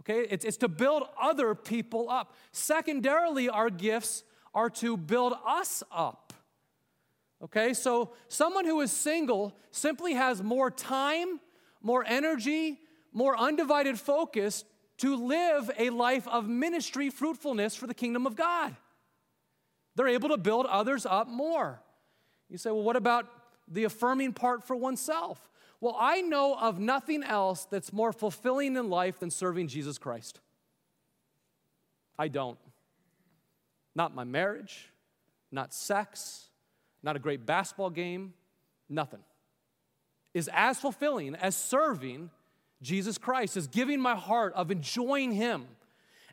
Okay, 0.00 0.26
it's, 0.30 0.46
it's 0.46 0.56
to 0.56 0.68
build 0.68 1.02
other 1.20 1.54
people 1.54 2.08
up. 2.08 2.34
Secondarily, 2.52 3.50
our 3.50 3.68
gifts 3.68 4.24
are 4.54 4.70
to 4.70 4.96
build 4.96 5.34
us 5.46 5.82
up. 5.92 6.29
Okay, 7.42 7.72
so 7.72 8.12
someone 8.28 8.66
who 8.66 8.80
is 8.80 8.92
single 8.92 9.56
simply 9.70 10.14
has 10.14 10.42
more 10.42 10.70
time, 10.70 11.40
more 11.80 12.04
energy, 12.06 12.78
more 13.12 13.36
undivided 13.36 13.98
focus 13.98 14.64
to 14.98 15.16
live 15.16 15.70
a 15.78 15.88
life 15.88 16.28
of 16.28 16.46
ministry 16.46 17.08
fruitfulness 17.08 17.74
for 17.74 17.86
the 17.86 17.94
kingdom 17.94 18.26
of 18.26 18.36
God. 18.36 18.76
They're 19.96 20.08
able 20.08 20.28
to 20.28 20.36
build 20.36 20.66
others 20.66 21.06
up 21.06 21.28
more. 21.28 21.80
You 22.50 22.58
say, 22.58 22.70
well, 22.70 22.82
what 22.82 22.96
about 22.96 23.26
the 23.66 23.84
affirming 23.84 24.34
part 24.34 24.62
for 24.62 24.76
oneself? 24.76 25.48
Well, 25.80 25.96
I 25.98 26.20
know 26.20 26.58
of 26.58 26.78
nothing 26.78 27.22
else 27.22 27.64
that's 27.64 27.92
more 27.92 28.12
fulfilling 28.12 28.76
in 28.76 28.90
life 28.90 29.18
than 29.18 29.30
serving 29.30 29.68
Jesus 29.68 29.96
Christ. 29.96 30.40
I 32.18 32.28
don't. 32.28 32.58
Not 33.94 34.14
my 34.14 34.24
marriage, 34.24 34.90
not 35.50 35.72
sex, 35.72 36.49
not 37.02 37.16
a 37.16 37.18
great 37.18 37.46
basketball 37.46 37.90
game, 37.90 38.34
nothing. 38.88 39.20
Is 40.34 40.48
as 40.52 40.78
fulfilling 40.78 41.34
as 41.34 41.56
serving 41.56 42.30
Jesus 42.82 43.18
Christ, 43.18 43.56
as 43.56 43.66
giving 43.66 44.00
my 44.00 44.14
heart, 44.14 44.52
of 44.54 44.70
enjoying 44.70 45.32
Him. 45.32 45.66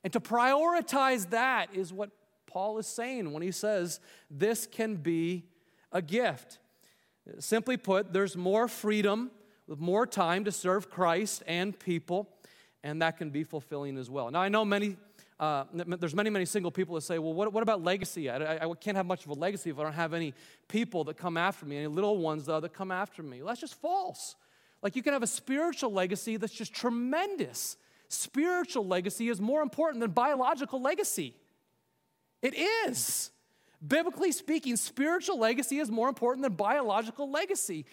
And 0.04 0.14
to 0.14 0.20
prioritize 0.20 1.30
that 1.32 1.74
is 1.74 1.92
what 1.92 2.12
Paul 2.46 2.78
is 2.78 2.88
saying 2.88 3.32
when 3.34 3.44
he 3.44 3.52
says 3.52 4.00
this 4.32 4.66
can 4.66 4.96
be 4.96 5.44
a 5.92 6.02
gift. 6.02 6.60
Simply 7.40 7.78
put, 7.78 8.14
there's 8.14 8.38
more 8.38 8.68
freedom, 8.68 9.32
with 9.68 9.80
more 9.80 10.08
time 10.08 10.46
to 10.46 10.52
serve 10.52 10.90
Christ 10.90 11.44
and 11.46 11.78
people, 11.78 12.30
and 12.84 13.02
that 13.02 13.18
can 13.18 13.32
be 13.32 13.44
fulfilling 13.44 13.98
as 13.98 14.10
well. 14.10 14.32
Now, 14.32 14.40
I 14.40 14.48
know 14.48 14.64
many 14.64 14.96
uh, 15.40 15.66
there's 15.72 16.16
many, 16.16 16.32
many 16.32 16.46
single 16.46 16.72
people 16.72 16.96
that 16.96 17.02
say, 17.02 17.20
well, 17.20 17.34
what, 17.34 17.54
what 17.54 17.62
about 17.62 17.84
legacy? 17.84 18.28
I, 18.30 18.56
I, 18.56 18.74
can't 18.80 18.98
have 18.98 19.06
much 19.06 19.24
of 19.24 19.30
a 19.30 19.36
legacy 19.36 19.70
if 19.70 19.78
I 19.78 19.84
don't 19.84 19.94
have 19.94 20.14
any 20.14 20.34
people 20.68 21.04
that 21.06 21.18
come 21.18 21.38
after 21.38 21.66
me, 21.66 21.78
any 21.78 21.88
little 21.88 22.18
ones, 22.18 22.46
that 22.48 22.74
come 22.74 22.92
after 22.92 23.22
me. 23.22 23.38
Well, 23.38 23.50
that's 23.50 23.62
just 23.62 23.80
false. 23.80 24.36
Like, 24.82 24.96
you 24.96 25.04
can 25.04 25.14
have 25.14 25.22
a 25.22 25.28
spiritual 25.28 25.94
legacy 25.94 26.38
that's 26.38 26.54
just 26.54 26.74
tremendous. 26.74 27.78
Spiritual 28.10 28.88
legacy 28.88 29.30
is 29.30 29.40
more 29.40 29.62
important 29.62 30.02
than 30.02 30.12
biological 30.12 30.82
legacy. 30.82 31.36
It 32.42 32.56
is. 32.88 33.30
Biblically 33.86 34.32
speaking, 34.32 34.76
spiritual 34.76 35.38
legacy 35.38 35.78
is 35.78 35.92
more 35.92 36.10
important 36.10 36.44
than 36.44 36.54
biological 36.54 37.30
legacy. 37.30 37.86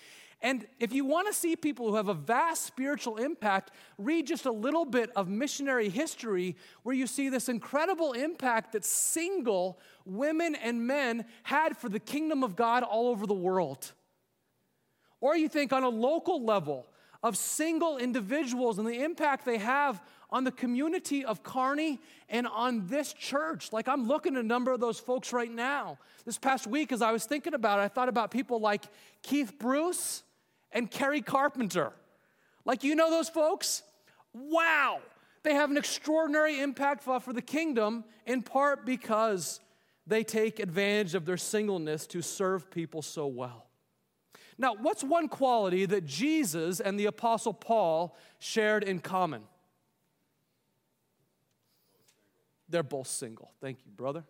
And 0.44 0.66
if 0.78 0.92
you 0.92 1.06
want 1.06 1.26
to 1.26 1.32
see 1.32 1.56
people 1.56 1.88
who 1.88 1.96
have 1.96 2.08
a 2.08 2.14
vast 2.14 2.66
spiritual 2.66 3.16
impact, 3.16 3.70
read 3.96 4.26
just 4.26 4.44
a 4.44 4.52
little 4.52 4.84
bit 4.84 5.08
of 5.16 5.26
missionary 5.26 5.88
history 5.88 6.54
where 6.82 6.94
you 6.94 7.06
see 7.06 7.30
this 7.30 7.48
incredible 7.48 8.12
impact 8.12 8.72
that 8.72 8.84
single 8.84 9.80
women 10.04 10.54
and 10.54 10.86
men 10.86 11.24
had 11.44 11.78
for 11.78 11.88
the 11.88 11.98
kingdom 11.98 12.44
of 12.44 12.56
God 12.56 12.82
all 12.82 13.08
over 13.08 13.26
the 13.26 13.32
world. 13.32 13.92
Or 15.22 15.34
you 15.34 15.48
think 15.48 15.72
on 15.72 15.82
a 15.82 15.88
local 15.88 16.44
level 16.44 16.88
of 17.22 17.38
single 17.38 17.96
individuals 17.96 18.78
and 18.78 18.86
the 18.86 19.02
impact 19.02 19.46
they 19.46 19.56
have 19.56 20.02
on 20.28 20.44
the 20.44 20.52
community 20.52 21.24
of 21.24 21.42
Kearney 21.42 21.98
and 22.28 22.46
on 22.46 22.86
this 22.86 23.14
church. 23.14 23.72
Like 23.72 23.88
I'm 23.88 24.06
looking 24.06 24.36
at 24.36 24.44
a 24.44 24.46
number 24.46 24.72
of 24.72 24.80
those 24.80 25.00
folks 25.00 25.32
right 25.32 25.50
now. 25.50 25.96
This 26.26 26.36
past 26.36 26.66
week, 26.66 26.92
as 26.92 27.00
I 27.00 27.12
was 27.12 27.24
thinking 27.24 27.54
about 27.54 27.78
it, 27.78 27.82
I 27.84 27.88
thought 27.88 28.10
about 28.10 28.30
people 28.30 28.60
like 28.60 28.82
Keith 29.22 29.58
Bruce 29.58 30.22
and 30.74 30.90
Kerry 30.90 31.22
Carpenter. 31.22 31.92
Like, 32.66 32.84
you 32.84 32.94
know 32.94 33.10
those 33.10 33.30
folks? 33.30 33.82
Wow! 34.34 35.00
They 35.42 35.54
have 35.54 35.70
an 35.70 35.76
extraordinary 35.76 36.60
impact 36.60 37.02
for 37.02 37.32
the 37.32 37.42
kingdom, 37.42 38.04
in 38.26 38.42
part 38.42 38.84
because 38.84 39.60
they 40.06 40.24
take 40.24 40.58
advantage 40.58 41.14
of 41.14 41.24
their 41.24 41.36
singleness 41.36 42.06
to 42.08 42.20
serve 42.20 42.70
people 42.70 43.00
so 43.00 43.26
well. 43.26 43.66
Now, 44.56 44.74
what's 44.74 45.02
one 45.02 45.28
quality 45.28 45.84
that 45.86 46.04
Jesus 46.04 46.80
and 46.80 46.98
the 46.98 47.06
Apostle 47.06 47.52
Paul 47.52 48.16
shared 48.38 48.84
in 48.84 49.00
common? 49.00 49.42
They're 52.68 52.82
both 52.82 53.08
single. 53.08 53.52
Thank 53.60 53.78
you, 53.84 53.92
brother. 53.92 54.24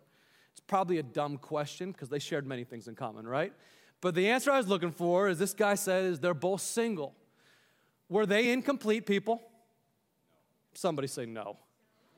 It's 0.51 0.59
probably 0.59 0.97
a 0.97 1.03
dumb 1.03 1.37
question 1.37 1.91
because 1.91 2.09
they 2.09 2.19
shared 2.19 2.45
many 2.45 2.63
things 2.63 2.87
in 2.87 2.95
common, 2.95 3.27
right? 3.27 3.53
But 4.01 4.15
the 4.15 4.29
answer 4.29 4.51
I 4.51 4.57
was 4.57 4.67
looking 4.67 4.91
for 4.91 5.29
is 5.29 5.39
this 5.39 5.53
guy 5.53 5.75
says 5.75 6.19
they're 6.19 6.33
both 6.33 6.61
single. 6.61 7.15
Were 8.09 8.25
they 8.25 8.51
incomplete 8.51 9.05
people? 9.05 9.41
Somebody 10.73 11.07
say 11.07 11.25
no. 11.25 11.57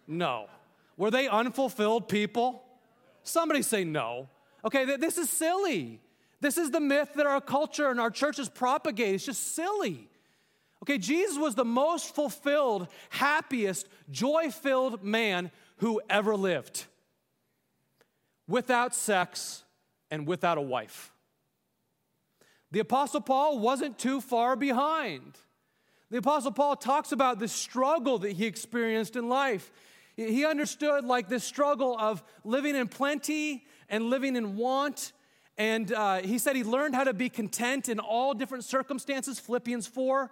No. 0.08 0.48
Were 0.98 1.12
they 1.12 1.28
unfulfilled 1.28 2.10
people? 2.10 2.64
Somebody 3.24 3.62
say 3.62 3.84
no. 3.84 4.28
Okay, 4.66 4.98
this 4.98 5.18
is 5.18 5.30
silly. 5.30 6.02
This 6.42 6.58
is 6.58 6.72
the 6.72 6.80
myth 6.80 7.10
that 7.16 7.26
our 7.26 7.42
culture 7.42 7.90
and 7.90 8.00
our 8.00 8.12
churches 8.12 8.50
propagate. 8.50 9.16
It's 9.16 9.26
just 9.26 9.56
silly. 9.56 10.10
Okay, 10.84 10.98
Jesus 10.98 11.38
was 11.38 11.56
the 11.56 11.66
most 11.66 12.14
fulfilled, 12.14 12.88
happiest, 13.10 13.88
joy 14.12 14.52
filled 14.52 15.04
man 15.04 15.52
who 15.78 16.02
ever 16.10 16.36
lived 16.36 16.86
without 18.48 18.96
sex 18.96 19.64
and 20.10 20.28
without 20.28 20.58
a 20.58 20.62
wife. 20.62 21.12
The 22.72 22.80
Apostle 22.80 23.22
Paul 23.22 23.60
wasn't 23.60 23.98
too 23.98 24.20
far 24.20 24.56
behind. 24.56 25.38
The 26.10 26.18
Apostle 26.18 26.52
Paul 26.52 26.76
talks 26.76 27.12
about 27.12 27.40
the 27.40 27.48
struggle 27.48 28.20
that 28.20 28.34
he 28.34 28.46
experienced 28.46 29.16
in 29.16 29.30
life. 29.30 29.72
He 30.16 30.46
understood 30.46 31.06
like 31.06 31.30
this 31.30 31.44
struggle 31.44 31.98
of 31.98 32.24
living 32.44 32.76
in 32.76 32.88
plenty 32.88 33.66
and 33.88 34.10
living 34.10 34.36
in 34.36 34.56
want. 34.56 35.14
And 35.58 35.92
uh, 35.92 36.18
he 36.18 36.38
said 36.38 36.56
he 36.56 36.64
learned 36.64 36.96
how 36.96 37.04
to 37.04 37.14
be 37.14 37.30
content 37.30 37.90
in 37.90 38.00
all 38.00 38.34
different 38.34 38.64
circumstances, 38.64 39.40
Philippians 39.40 39.88
4. 39.88 40.32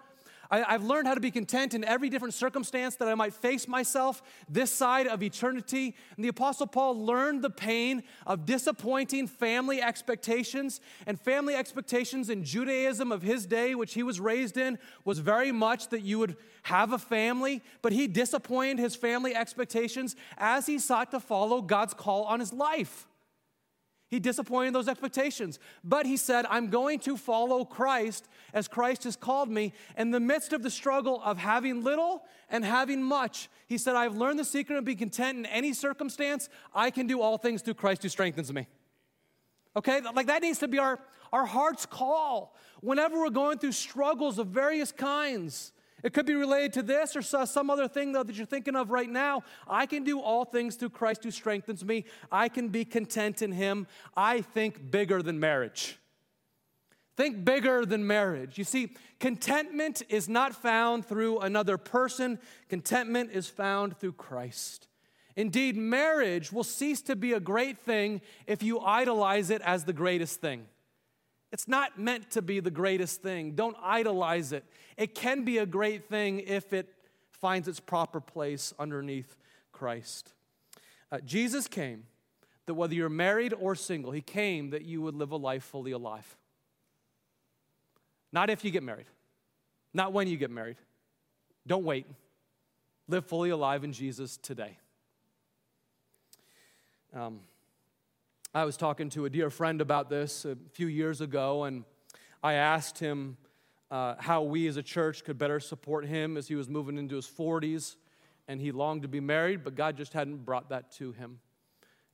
I, 0.51 0.73
have 0.73 0.84
learned 0.84 1.08
how 1.08 1.13
to 1.13 1.19
be 1.19 1.31
content 1.31 1.73
in 1.73 1.84
every 1.84 2.10
different 2.10 2.34
circumstance 2.34 2.95
that 2.97 3.08
I 3.08 3.15
might 3.15 3.34
face 3.34 3.67
myself 3.67 4.21
this 4.49 4.71
side 4.71 5.08
of 5.08 5.23
eternity. 5.23 5.95
And 6.15 6.23
the 6.23 6.29
Apostle 6.29 6.67
Paul 6.67 7.05
learned 7.05 7.41
the 7.41 7.49
pain 7.49 8.03
of 8.25 8.45
disappointing 8.45 9.27
family 9.27 9.81
expectations. 9.81 10.81
And 11.08 11.19
family 11.19 11.55
expectations 11.55 12.29
in 12.29 12.43
Judaism 12.43 13.12
of 13.12 13.21
his 13.21 13.45
day, 13.45 13.75
which 13.75 13.93
he 13.93 14.03
was 14.03 14.19
raised 14.19 14.58
in, 14.58 14.77
was 15.03 15.19
very 15.19 15.51
much 15.51 15.89
that 15.89 16.01
you 16.01 16.19
would 16.19 16.38
have 16.63 16.93
a 16.93 16.99
family. 16.99 17.63
But 17.81 17.93
he 17.93 18.08
disappointed 18.08 18.79
his 18.79 18.95
family 18.95 19.36
expectations 19.36 20.15
as 20.38 20.65
he 20.65 20.79
sought 20.79 21.12
to 21.12 21.19
follow 21.19 21.62
God's 21.62 21.93
call 21.93 22.23
on 22.23 22.39
his 22.39 22.53
life. 22.53 23.08
He 24.15 24.19
disappointed 24.19 24.73
those 24.73 24.88
expectations. 24.88 25.60
But 25.84 26.06
he 26.06 26.15
said, 26.15 26.45
I'm 26.49 26.69
going 26.69 26.99
to 26.99 27.17
follow 27.17 27.65
Christ 27.65 28.30
as 28.54 28.65
Christ 28.65 29.04
has 29.04 29.17
called 29.17 29.49
me. 29.49 29.73
In 29.97 30.12
the 30.12 30.21
midst 30.21 30.54
of 30.54 30.63
the 30.63 30.69
struggle 30.69 31.21
of 31.21 31.38
having 31.38 31.84
little 31.84 32.23
and 32.49 32.63
having 32.63 33.04
much, 33.04 33.49
he 33.67 33.78
said, 33.78 33.97
I've 33.97 34.15
learned 34.15 34.39
the 34.39 34.45
secret 34.45 34.78
of 34.78 34.86
being 34.86 34.97
content 34.97 35.38
in 35.39 35.45
any 35.47 35.73
circumstance. 35.73 36.47
I 36.73 36.91
can 36.91 37.08
do 37.08 37.19
all 37.19 37.38
things 37.38 37.62
through 37.62 37.73
Christ 37.73 38.04
who 38.04 38.08
strengthens 38.08 38.54
me. 38.54 38.67
Okay? 39.75 39.99
Like 39.99 40.28
that 40.28 40.41
needs 40.41 40.60
to 40.60 40.69
be 40.69 40.80
our, 40.80 40.97
our 41.34 41.45
heart's 41.45 41.86
call. 41.86 42.56
Whenever 42.80 43.19
we're 43.19 43.30
going 43.32 43.58
through 43.58 43.73
struggles 43.73 44.39
of 44.39 44.47
various 44.47 44.93
kinds, 44.93 45.73
it 46.05 46.13
could 46.13 46.27
be 46.27 46.35
related 46.35 46.71
to 46.73 46.83
this 46.83 47.15
or 47.15 47.23
some 47.23 47.71
other 47.71 47.87
thing 47.87 48.11
though, 48.11 48.21
that 48.21 48.35
you're 48.35 48.45
thinking 48.45 48.75
of 48.75 48.91
right 48.91 49.09
now. 49.09 49.41
I 49.67 49.87
can 49.87 50.03
do 50.03 50.19
all 50.19 50.45
things 50.45 50.75
through 50.75 50.91
Christ 50.91 51.23
who 51.23 51.31
strengthens 51.31 51.83
me. 51.83 52.05
I 52.31 52.47
can 52.47 52.69
be 52.69 52.85
content 52.85 53.41
in 53.41 53.51
Him. 53.51 53.87
I 54.15 54.41
think 54.41 54.91
bigger 54.91 55.23
than 55.23 55.39
marriage. 55.39 55.97
Think 57.17 57.43
bigger 57.43 57.87
than 57.87 58.05
marriage. 58.05 58.59
You 58.59 58.65
see, 58.65 58.93
contentment 59.19 60.03
is 60.07 60.29
not 60.29 60.53
found 60.53 61.07
through 61.07 61.39
another 61.39 61.79
person, 61.79 62.37
contentment 62.69 63.31
is 63.31 63.47
found 63.47 63.97
through 63.97 64.13
Christ. 64.13 64.87
Indeed, 65.35 65.75
marriage 65.75 66.51
will 66.51 66.63
cease 66.63 67.01
to 67.01 67.15
be 67.15 67.33
a 67.33 67.39
great 67.39 67.79
thing 67.79 68.21
if 68.45 68.61
you 68.61 68.79
idolize 68.79 69.49
it 69.49 69.63
as 69.63 69.85
the 69.85 69.93
greatest 69.93 70.39
thing. 70.39 70.67
It's 71.51 71.67
not 71.67 71.99
meant 71.99 72.31
to 72.31 72.41
be 72.41 72.60
the 72.60 72.71
greatest 72.71 73.21
thing. 73.21 73.51
Don't 73.51 73.77
idolize 73.81 74.51
it. 74.51 74.65
It 74.97 75.15
can 75.15 75.45
be 75.45 75.60
a 75.60 75.65
great 75.65 76.10
thing 76.10 76.39
if 76.39 76.73
it 76.73 76.89
finds 77.31 77.67
its 77.67 77.79
proper 77.79 78.19
place 78.19 78.73
underneath 78.79 79.38
Christ. 79.71 80.34
Uh, 81.12 81.19
Jesus 81.19 81.67
came 81.67 82.03
that 82.65 82.73
whether 82.73 82.93
you're 82.93 83.10
married 83.10 83.53
or 83.53 83.75
single, 83.75 84.12
He 84.12 84.21
came 84.21 84.71
that 84.71 84.84
you 84.84 85.01
would 85.01 85.15
live 85.15 85.31
a 85.31 85.38
life 85.38 85.63
fully 85.63 85.91
alive. 85.91 86.36
Not 88.31 88.49
if 88.49 88.65
you 88.65 88.71
get 88.71 88.84
married, 88.84 89.05
not 89.93 90.12
when 90.12 90.27
you 90.27 90.38
get 90.38 90.51
married. 90.51 90.77
Don't 91.67 91.86
wait. 91.86 92.05
Live 93.08 93.25
fully 93.25 93.49
alive 93.49 93.84
in 93.84 93.93
Jesus 93.93 94.38
today. 94.38 94.77
Um, 97.13 97.39
I 98.55 98.63
was 98.63 98.77
talking 98.77 99.09
to 99.09 99.25
a 99.25 99.29
dear 99.29 99.49
friend 99.49 99.81
about 99.81 100.09
this 100.09 100.45
a 100.45 100.55
few 100.71 100.87
years 100.87 101.19
ago, 101.19 101.65
and 101.65 101.83
I 102.41 102.53
asked 102.53 102.97
him 102.97 103.35
uh, 103.91 104.15
how 104.17 104.43
we 104.43 104.65
as 104.67 104.77
a 104.77 104.81
church 104.81 105.25
could 105.25 105.37
better 105.37 105.59
support 105.59 106.05
him 106.05 106.37
as 106.37 106.47
he 106.47 106.55
was 106.55 106.69
moving 106.69 106.97
into 106.97 107.17
his 107.17 107.27
40s. 107.27 107.97
And 108.47 108.61
he 108.61 108.71
longed 108.71 109.01
to 109.01 109.09
be 109.09 109.19
married, 109.19 109.61
but 109.61 109.75
God 109.75 109.97
just 109.97 110.13
hadn't 110.13 110.45
brought 110.45 110.69
that 110.69 110.89
to 110.93 111.11
him. 111.11 111.39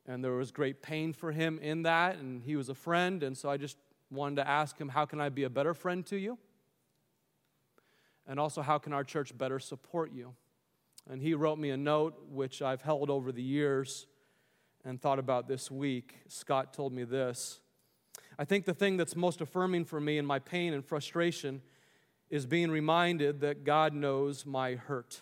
And 0.08 0.24
there 0.24 0.32
was 0.32 0.50
great 0.50 0.82
pain 0.82 1.14
for 1.14 1.32
him 1.32 1.60
in 1.60 1.84
that, 1.84 2.18
and 2.18 2.42
he 2.42 2.56
was 2.56 2.70
a 2.70 2.76
friend. 2.76 3.22
And 3.22 3.38
so 3.38 3.48
I 3.48 3.58
just 3.58 3.78
wanted 4.10 4.38
to 4.38 4.50
ask 4.50 4.76
him, 4.82 4.90
How 4.90 5.06
can 5.06 5.22
I 5.22 5.30
be 5.30 5.44
a 5.44 5.50
better 5.50 5.76
friend 5.76 6.04
to 6.08 6.18
you? 6.18 6.40
And 8.26 8.40
also, 8.40 8.64
how 8.64 8.80
can 8.80 8.94
our 8.94 9.04
church 9.04 9.38
better 9.38 9.60
support 9.60 10.12
you? 10.12 10.34
And 11.08 11.22
he 11.22 11.36
wrote 11.36 11.60
me 11.60 11.70
a 11.70 11.78
note, 11.78 12.20
which 12.32 12.64
I've 12.64 12.82
held 12.82 13.12
over 13.12 13.32
the 13.32 13.44
years 13.44 14.08
and 14.86 15.02
thought 15.02 15.20
about 15.20 15.48
this 15.48 15.70
week, 15.70 16.16
Scott 16.28 16.74
told 16.74 16.94
me 16.94 17.04
this. 17.04 17.60
I 18.40 18.46
think 18.46 18.66
the 18.66 18.74
thing 18.74 18.98
that's 18.98 19.16
most 19.16 19.42
affirming 19.42 19.86
for 19.86 20.00
me 20.00 20.18
in 20.18 20.26
my 20.26 20.40
pain 20.40 20.74
and 20.74 20.84
frustration 20.84 21.62
is 22.30 22.46
being 22.46 22.72
reminded 22.72 23.42
that 23.42 23.64
God 23.64 23.94
knows 23.94 24.46
my 24.46 24.76
hurt. 24.76 25.22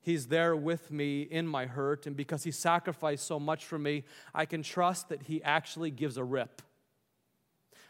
He's 0.00 0.28
there 0.28 0.56
with 0.56 0.90
me 0.90 1.22
in 1.22 1.46
my 1.46 1.66
hurt, 1.66 2.06
and 2.06 2.16
because 2.16 2.44
He 2.44 2.50
sacrificed 2.50 3.26
so 3.26 3.38
much 3.38 3.64
for 3.64 3.78
me, 3.78 4.04
I 4.34 4.46
can 4.46 4.62
trust 4.62 5.08
that 5.08 5.22
He 5.24 5.42
actually 5.42 5.90
gives 5.90 6.16
a 6.16 6.24
rip. 6.24 6.62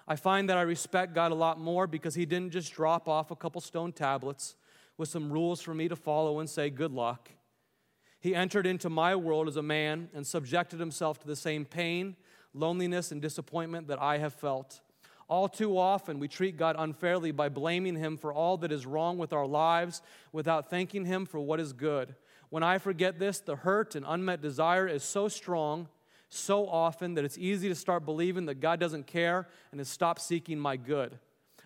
I 0.08 0.16
find 0.16 0.48
that 0.48 0.56
I 0.56 0.62
respect 0.62 1.14
God 1.14 1.32
a 1.32 1.34
lot 1.34 1.60
more 1.60 1.86
because 1.86 2.14
He 2.14 2.26
didn't 2.26 2.52
just 2.52 2.72
drop 2.72 3.08
off 3.08 3.30
a 3.30 3.36
couple 3.36 3.60
stone 3.60 3.92
tablets 3.92 4.56
with 4.96 5.08
some 5.08 5.32
rules 5.32 5.60
for 5.60 5.74
me 5.74 5.88
to 5.88 5.96
follow 5.96 6.40
and 6.40 6.48
say, 6.48 6.70
Good 6.70 6.92
luck. 6.92 7.30
He 8.26 8.34
entered 8.34 8.66
into 8.66 8.90
my 8.90 9.14
world 9.14 9.46
as 9.46 9.56
a 9.56 9.62
man 9.62 10.08
and 10.12 10.26
subjected 10.26 10.80
himself 10.80 11.20
to 11.20 11.28
the 11.28 11.36
same 11.36 11.64
pain, 11.64 12.16
loneliness, 12.54 13.12
and 13.12 13.22
disappointment 13.22 13.86
that 13.86 14.02
I 14.02 14.18
have 14.18 14.34
felt. 14.34 14.80
All 15.28 15.48
too 15.48 15.78
often, 15.78 16.18
we 16.18 16.26
treat 16.26 16.56
God 16.56 16.74
unfairly 16.76 17.30
by 17.30 17.48
blaming 17.48 17.94
Him 17.94 18.16
for 18.16 18.32
all 18.32 18.56
that 18.56 18.72
is 18.72 18.84
wrong 18.84 19.16
with 19.16 19.32
our 19.32 19.46
lives 19.46 20.02
without 20.32 20.70
thanking 20.70 21.04
Him 21.04 21.24
for 21.24 21.38
what 21.38 21.60
is 21.60 21.72
good. 21.72 22.16
When 22.48 22.64
I 22.64 22.78
forget 22.78 23.20
this, 23.20 23.38
the 23.38 23.54
hurt 23.54 23.94
and 23.94 24.04
unmet 24.04 24.42
desire 24.42 24.88
is 24.88 25.04
so 25.04 25.28
strong, 25.28 25.86
so 26.28 26.66
often, 26.66 27.14
that 27.14 27.24
it's 27.24 27.38
easy 27.38 27.68
to 27.68 27.76
start 27.76 28.04
believing 28.04 28.46
that 28.46 28.56
God 28.56 28.80
doesn't 28.80 29.06
care 29.06 29.46
and 29.70 29.78
to 29.78 29.84
stop 29.84 30.18
seeking 30.18 30.58
my 30.58 30.76
good. 30.76 31.16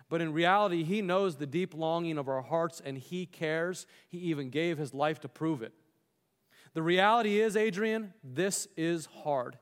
But 0.09 0.21
in 0.21 0.31
reality, 0.31 0.83
He 0.83 1.01
knows 1.01 1.37
the 1.37 1.47
deep 1.47 1.73
longing 1.73 2.19
of 2.19 2.29
our 2.29 2.43
hearts 2.43 2.83
and 2.85 2.99
He 2.99 3.25
cares. 3.25 3.87
He 4.09 4.19
even 4.19 4.51
gave 4.51 4.77
His 4.77 4.93
life 4.93 5.19
to 5.21 5.27
prove 5.27 5.63
it. 5.63 5.73
The 6.73 6.81
reality 6.81 7.39
is, 7.39 7.55
Adrian, 7.57 8.13
this 8.23 8.67
is 8.77 9.07
hard. 9.23 9.57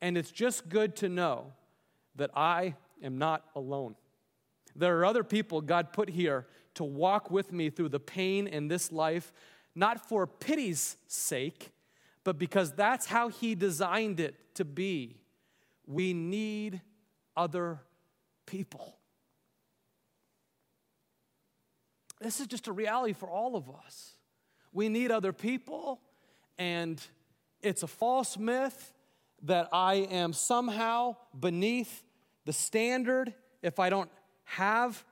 And 0.00 0.16
it's 0.16 0.30
just 0.30 0.68
good 0.68 0.96
to 0.96 1.08
know 1.08 1.52
that 2.16 2.30
I 2.34 2.76
am 3.02 3.18
not 3.18 3.44
alone. 3.54 3.96
There 4.76 4.98
are 4.98 5.04
other 5.04 5.24
people 5.24 5.60
God 5.60 5.92
put 5.92 6.08
here 6.08 6.46
to 6.74 6.84
walk 6.84 7.30
with 7.30 7.52
me 7.52 7.70
through 7.70 7.90
the 7.90 8.00
pain 8.00 8.46
in 8.46 8.68
this 8.68 8.90
life, 8.90 9.32
not 9.74 10.08
for 10.08 10.26
pity's 10.26 10.96
sake, 11.06 11.70
but 12.24 12.38
because 12.38 12.72
that's 12.72 13.06
how 13.06 13.28
He 13.28 13.54
designed 13.54 14.18
it 14.18 14.54
to 14.56 14.64
be. 14.64 15.16
We 15.86 16.14
need 16.14 16.80
other 17.36 17.80
people. 18.46 18.98
This 22.20 22.40
is 22.40 22.46
just 22.46 22.68
a 22.68 22.72
reality 22.72 23.12
for 23.12 23.28
all 23.28 23.54
of 23.54 23.68
us. 23.68 24.12
We 24.72 24.88
need 24.88 25.10
other 25.10 25.32
people, 25.32 26.00
and 26.58 27.00
it's 27.60 27.82
a 27.82 27.86
false 27.86 28.36
myth 28.36 28.92
that 29.42 29.68
I 29.72 29.94
am 29.94 30.32
somehow 30.32 31.16
beneath 31.38 32.02
the 32.44 32.52
standard, 32.52 33.34
if 33.62 33.78
I 33.78 33.90
don't 33.90 34.10
have 34.44 35.04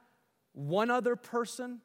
one 0.53 0.91
other 0.91 1.17
person, 1.17 1.81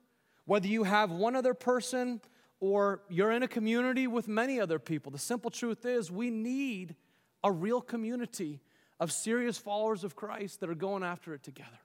whether 0.45 0.67
you 0.67 0.83
have 0.83 1.11
one 1.11 1.35
other 1.35 1.53
person 1.53 2.21
or 2.59 3.01
you're 3.09 3.31
in 3.31 3.43
a 3.43 3.47
community 3.47 4.07
with 4.07 4.27
many 4.27 4.59
other 4.59 4.79
people, 4.79 5.11
the 5.11 5.17
simple 5.17 5.51
truth 5.51 5.85
is 5.85 6.11
we 6.11 6.29
need 6.29 6.95
a 7.43 7.51
real 7.51 7.81
community 7.81 8.61
of 8.99 9.11
serious 9.11 9.57
followers 9.57 10.03
of 10.03 10.15
Christ 10.15 10.59
that 10.59 10.69
are 10.69 10.75
going 10.75 11.03
after 11.03 11.33
it 11.33 11.43
together. 11.43 11.79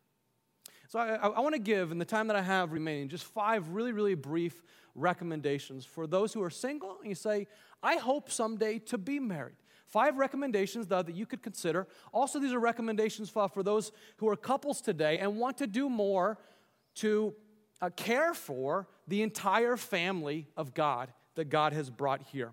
So 0.92 0.98
I, 0.98 1.14
I, 1.14 1.40
want 1.40 1.54
to 1.54 1.58
give, 1.58 1.90
in 1.90 1.96
the 1.96 2.04
time 2.04 2.26
that 2.26 2.36
I 2.36 2.42
have 2.42 2.70
remaining, 2.70 3.08
just 3.08 3.24
five 3.24 3.66
really, 3.70 3.92
really 3.92 4.14
brief 4.14 4.62
recommendations 4.94 5.86
for 5.86 6.06
those 6.06 6.34
who 6.34 6.42
are 6.42 6.50
single 6.50 6.98
and 7.00 7.08
you 7.08 7.14
say, 7.14 7.46
I 7.82 7.96
hope 7.96 8.30
someday 8.30 8.78
to 8.80 8.98
be 8.98 9.18
married. 9.18 9.54
Five 9.86 10.18
recommendations 10.18 10.88
though, 10.88 11.00
that 11.00 11.14
you 11.14 11.24
could 11.24 11.42
consider. 11.42 11.88
Also, 12.12 12.38
these 12.38 12.52
are 12.52 12.58
recommendations 12.58 13.30
for, 13.30 13.48
for 13.48 13.62
those 13.62 13.90
who 14.18 14.28
are 14.28 14.36
couples 14.36 14.82
today 14.82 15.16
and 15.16 15.38
want 15.38 15.56
to 15.56 15.66
do 15.66 15.88
more 15.88 16.36
to 16.96 17.32
uh, 17.80 17.88
care 17.96 18.34
for 18.34 18.86
the 19.08 19.22
entire 19.22 19.78
family 19.78 20.46
of 20.58 20.74
God 20.74 21.10
that 21.36 21.48
God 21.48 21.72
has 21.72 21.88
brought 21.88 22.20
here. 22.20 22.52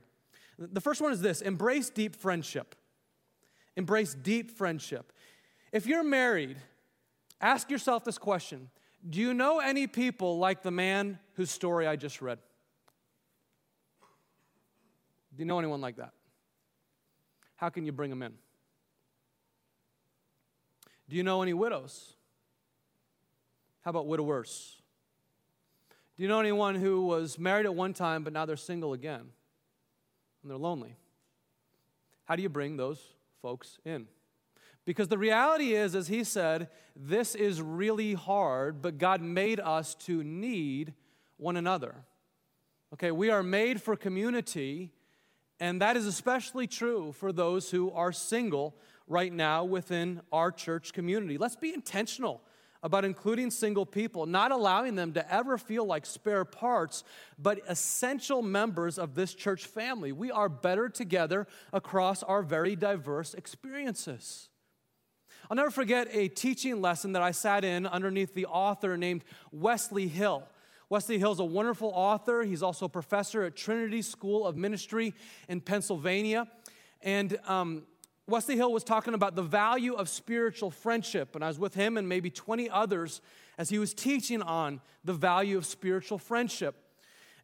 The 0.58 0.80
first 0.80 1.02
one 1.02 1.12
is 1.12 1.20
this 1.20 1.42
embrace 1.42 1.90
deep 1.90 2.16
friendship. 2.16 2.76
Embrace 3.76 4.14
deep 4.14 4.50
friendship. 4.50 5.12
If 5.74 5.86
you're 5.86 6.06
married, 6.06 6.56
ask 7.42 7.70
yourself 7.70 8.04
this 8.04 8.18
question 8.18 8.70
Do 9.10 9.20
you 9.20 9.34
know 9.34 9.60
any 9.60 9.88
people 9.88 10.40
like 10.40 10.64
the 10.64 10.72
man 10.72 11.20
whose 11.34 11.52
story 11.52 11.88
I 11.88 11.96
just 11.96 12.22
read? 12.22 12.40
Do 15.36 15.42
you 15.42 15.46
know 15.46 15.60
anyone 15.60 15.82
like 15.82 15.98
that? 15.98 16.12
How 17.56 17.70
can 17.70 17.86
you 17.86 17.92
bring 17.92 18.10
them 18.10 18.22
in? 18.24 18.34
Do 21.10 21.16
you 21.16 21.24
know 21.24 21.42
any 21.42 21.54
widows? 21.54 22.14
How 23.82 23.90
about 23.90 24.08
widowers? 24.08 24.76
Do 26.16 26.24
you 26.24 26.30
know 26.30 26.40
anyone 26.40 26.76
who 26.76 27.06
was 27.06 27.40
married 27.40 27.66
at 27.66 27.74
one 27.74 27.94
time 27.94 28.24
but 28.24 28.34
now 28.34 28.46
they're 28.46 28.58
single 28.58 28.94
again 28.94 29.22
and 30.42 30.52
they're 30.52 30.58
lonely? 30.58 30.96
How 32.26 32.36
do 32.36 32.44
you 32.44 32.50
bring 32.50 32.78
those 32.78 33.02
folks 33.42 33.80
in? 33.86 34.08
Because 34.90 35.08
the 35.08 35.20
reality 35.20 35.76
is, 35.76 35.94
as 35.94 36.08
he 36.08 36.24
said, 36.24 36.68
this 36.96 37.36
is 37.36 37.62
really 37.62 38.16
hard, 38.16 38.82
but 38.82 38.98
God 38.98 39.22
made 39.22 39.60
us 39.60 39.94
to 40.06 40.24
need 40.24 40.96
one 41.38 41.58
another. 41.58 41.94
Okay, 42.96 43.12
we 43.12 43.30
are 43.30 43.44
made 43.44 43.84
for 43.84 43.96
community, 43.96 44.92
and 45.60 45.80
that 45.80 45.96
is 45.96 46.08
especially 46.08 46.66
true 46.66 47.12
for 47.12 47.32
those 47.32 47.70
who 47.70 47.92
are 47.92 48.12
single 48.12 48.76
right 49.06 49.32
now 49.32 49.64
within 49.64 50.22
our 50.32 50.52
church 50.52 50.92
community. 50.92 51.38
Let's 51.38 51.56
be 51.56 51.72
intentional 51.72 52.42
about 52.82 53.06
including 53.06 53.52
single 53.52 53.86
people, 53.86 54.26
not 54.26 54.52
allowing 54.52 54.96
them 54.96 55.14
to 55.14 55.32
ever 55.32 55.60
feel 55.60 55.86
like 55.86 56.04
spare 56.04 56.46
parts, 56.46 57.04
but 57.38 57.60
essential 57.68 58.42
members 58.42 58.98
of 58.98 59.14
this 59.14 59.36
church 59.36 59.68
family. 59.68 60.12
We 60.12 60.32
are 60.32 60.50
better 60.50 60.90
together 60.90 61.46
across 61.72 62.24
our 62.24 62.42
very 62.42 62.76
diverse 62.76 63.36
experiences. 63.36 64.49
I'll 65.52 65.56
never 65.56 65.72
forget 65.72 66.08
a 66.12 66.28
teaching 66.28 66.80
lesson 66.80 67.14
that 67.14 67.24
I 67.24 67.32
sat 67.32 67.66
in 67.66 67.88
underneath 67.88 68.36
the 68.36 68.46
author 68.46 68.96
named 68.98 69.24
Wesley 69.52 70.08
Hill. 70.08 70.44
Wesley 70.90 71.18
Hill's 71.18 71.40
a 71.40 71.44
wonderful 71.44 71.92
author. 71.96 72.44
He's 72.44 72.62
also 72.62 72.86
a 72.86 72.90
professor 72.90 73.42
at 73.42 73.56
Trinity 73.56 74.04
School 74.04 74.46
of 74.46 74.56
Ministry 74.56 75.16
in 75.48 75.60
Pennsylvania. 75.60 76.48
And 77.02 77.40
um, 77.48 77.88
Wesley 78.28 78.58
Hill 78.58 78.72
was 78.72 78.84
talking 78.84 79.16
about 79.16 79.36
the 79.36 79.42
value 79.42 79.96
of 79.96 80.08
spiritual 80.08 80.70
friendship. 80.70 81.34
And 81.34 81.44
I 81.44 81.48
was 81.48 81.58
with 81.58 81.74
him 81.74 81.98
and 81.98 82.08
maybe 82.08 82.30
20 82.30 82.70
others 82.70 83.20
as 83.58 83.70
he 83.70 83.80
was 83.80 83.92
teaching 83.96 84.44
on 84.44 84.82
the 85.04 85.14
value 85.14 85.58
of 85.58 85.66
spiritual 85.66 86.20
friendship. 86.20 86.76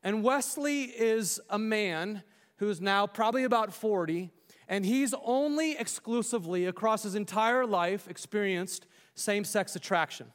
And 0.04 0.22
Wesley 0.22 0.84
is 0.84 1.40
a 1.50 1.58
man 1.58 2.22
who's 2.58 2.80
now 2.80 3.08
probably 3.08 3.46
about 3.46 3.74
40, 3.74 4.30
and 4.68 4.86
he's 4.86 5.14
only 5.24 5.78
exclusively 5.78 6.66
across 6.66 7.04
his 7.04 7.16
entire 7.16 7.66
life 7.66 8.08
experienced 8.08 8.88
same 9.14 9.44
sex 9.44 9.76
attraction. 9.76 10.28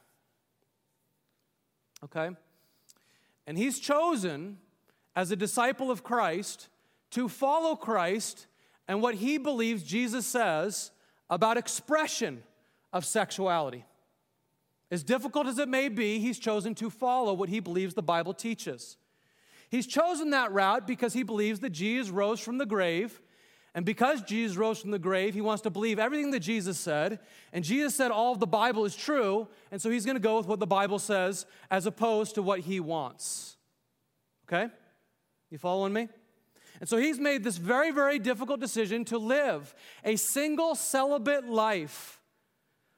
Okay? 2.03 2.29
And 3.45 3.57
he's 3.57 3.79
chosen 3.79 4.57
as 5.15 5.31
a 5.31 5.35
disciple 5.35 5.91
of 5.91 6.03
Christ 6.03 6.69
to 7.11 7.27
follow 7.27 7.75
Christ 7.75 8.47
and 8.87 9.01
what 9.01 9.15
he 9.15 9.37
believes 9.37 9.83
Jesus 9.83 10.25
says 10.25 10.91
about 11.29 11.57
expression 11.57 12.43
of 12.93 13.05
sexuality. 13.05 13.85
As 14.89 15.03
difficult 15.03 15.47
as 15.47 15.57
it 15.57 15.69
may 15.69 15.87
be, 15.87 16.19
he's 16.19 16.39
chosen 16.39 16.75
to 16.75 16.89
follow 16.89 17.33
what 17.33 17.49
he 17.49 17.59
believes 17.59 17.93
the 17.93 18.01
Bible 18.01 18.33
teaches. 18.33 18.97
He's 19.69 19.87
chosen 19.87 20.31
that 20.31 20.51
route 20.51 20.85
because 20.85 21.13
he 21.13 21.23
believes 21.23 21.61
that 21.61 21.69
Jesus 21.69 22.09
rose 22.09 22.41
from 22.41 22.57
the 22.57 22.65
grave. 22.65 23.21
And 23.73 23.85
because 23.85 24.21
Jesus 24.21 24.57
rose 24.57 24.79
from 24.79 24.91
the 24.91 24.99
grave, 24.99 25.33
he 25.33 25.41
wants 25.41 25.61
to 25.61 25.69
believe 25.69 25.97
everything 25.97 26.31
that 26.31 26.41
Jesus 26.41 26.77
said. 26.77 27.19
And 27.53 27.63
Jesus 27.63 27.95
said 27.95 28.11
all 28.11 28.33
of 28.33 28.39
the 28.39 28.47
Bible 28.47 28.83
is 28.83 28.95
true. 28.95 29.47
And 29.71 29.81
so 29.81 29.89
he's 29.89 30.05
going 30.05 30.17
to 30.17 30.21
go 30.21 30.37
with 30.37 30.47
what 30.47 30.59
the 30.59 30.67
Bible 30.67 30.99
says 30.99 31.45
as 31.69 31.85
opposed 31.85 32.35
to 32.35 32.41
what 32.41 32.59
he 32.59 32.81
wants. 32.81 33.55
Okay? 34.45 34.71
You 35.49 35.57
following 35.57 35.93
me? 35.93 36.09
And 36.81 36.89
so 36.89 36.97
he's 36.97 37.19
made 37.19 37.43
this 37.43 37.57
very, 37.57 37.91
very 37.91 38.19
difficult 38.19 38.59
decision 38.59 39.05
to 39.05 39.17
live 39.17 39.73
a 40.03 40.17
single 40.17 40.75
celibate 40.75 41.47
life 41.47 42.19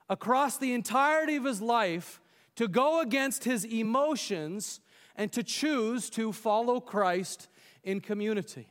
across 0.10 0.58
the 0.58 0.74
entirety 0.74 1.36
of 1.36 1.46
his 1.46 1.62
life 1.62 2.20
to 2.56 2.68
go 2.68 3.02
against 3.02 3.44
his 3.44 3.66
emotions 3.66 4.80
and 5.16 5.32
to 5.34 5.44
choose 5.44 6.10
to 6.12 6.32
follow 6.32 6.80
Christ 6.80 7.48
in 7.84 8.00
community. 8.00 8.68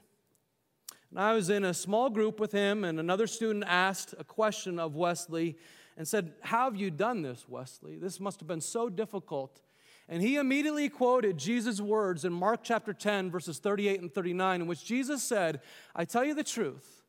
And 1.13 1.21
I 1.21 1.35
was 1.35 1.51
in 1.51 1.63
a 1.63 1.75
small 1.75 2.09
group 2.09 2.41
with 2.41 2.53
him, 2.53 2.85
and 2.85 2.99
another 2.99 3.27
student 3.27 3.65
asked 3.69 4.15
a 4.19 4.25
question 4.25 4.79
of 4.79 4.97
Wesley 4.97 5.59
and 5.99 6.09
said, 6.09 6.33
How 6.41 6.65
have 6.65 6.75
you 6.75 6.91
done 6.91 7.21
this, 7.21 7.45
Wesley? 7.47 7.99
This 7.99 8.19
must 8.19 8.41
have 8.41 8.49
been 8.49 8.63
so 8.63 8.89
difficult. 8.89 9.61
And 10.09 10.23
he 10.23 10.37
immediately 10.37 10.89
quoted 10.89 11.37
Jesus' 11.37 11.83
words 11.83 12.25
in 12.25 12.33
Mark 12.33 12.61
chapter 12.63 12.95
10, 12.95 13.31
verses 13.31 13.59
38 13.59 14.01
and 14.01 14.13
39, 14.13 14.63
in 14.63 14.67
which 14.67 14.87
Jesus 14.87 15.23
said, 15.23 15.61
I 15.95 16.07
tell 16.07 16.25
you 16.25 16.35
the 16.35 16.43
truth, 16.43 17.03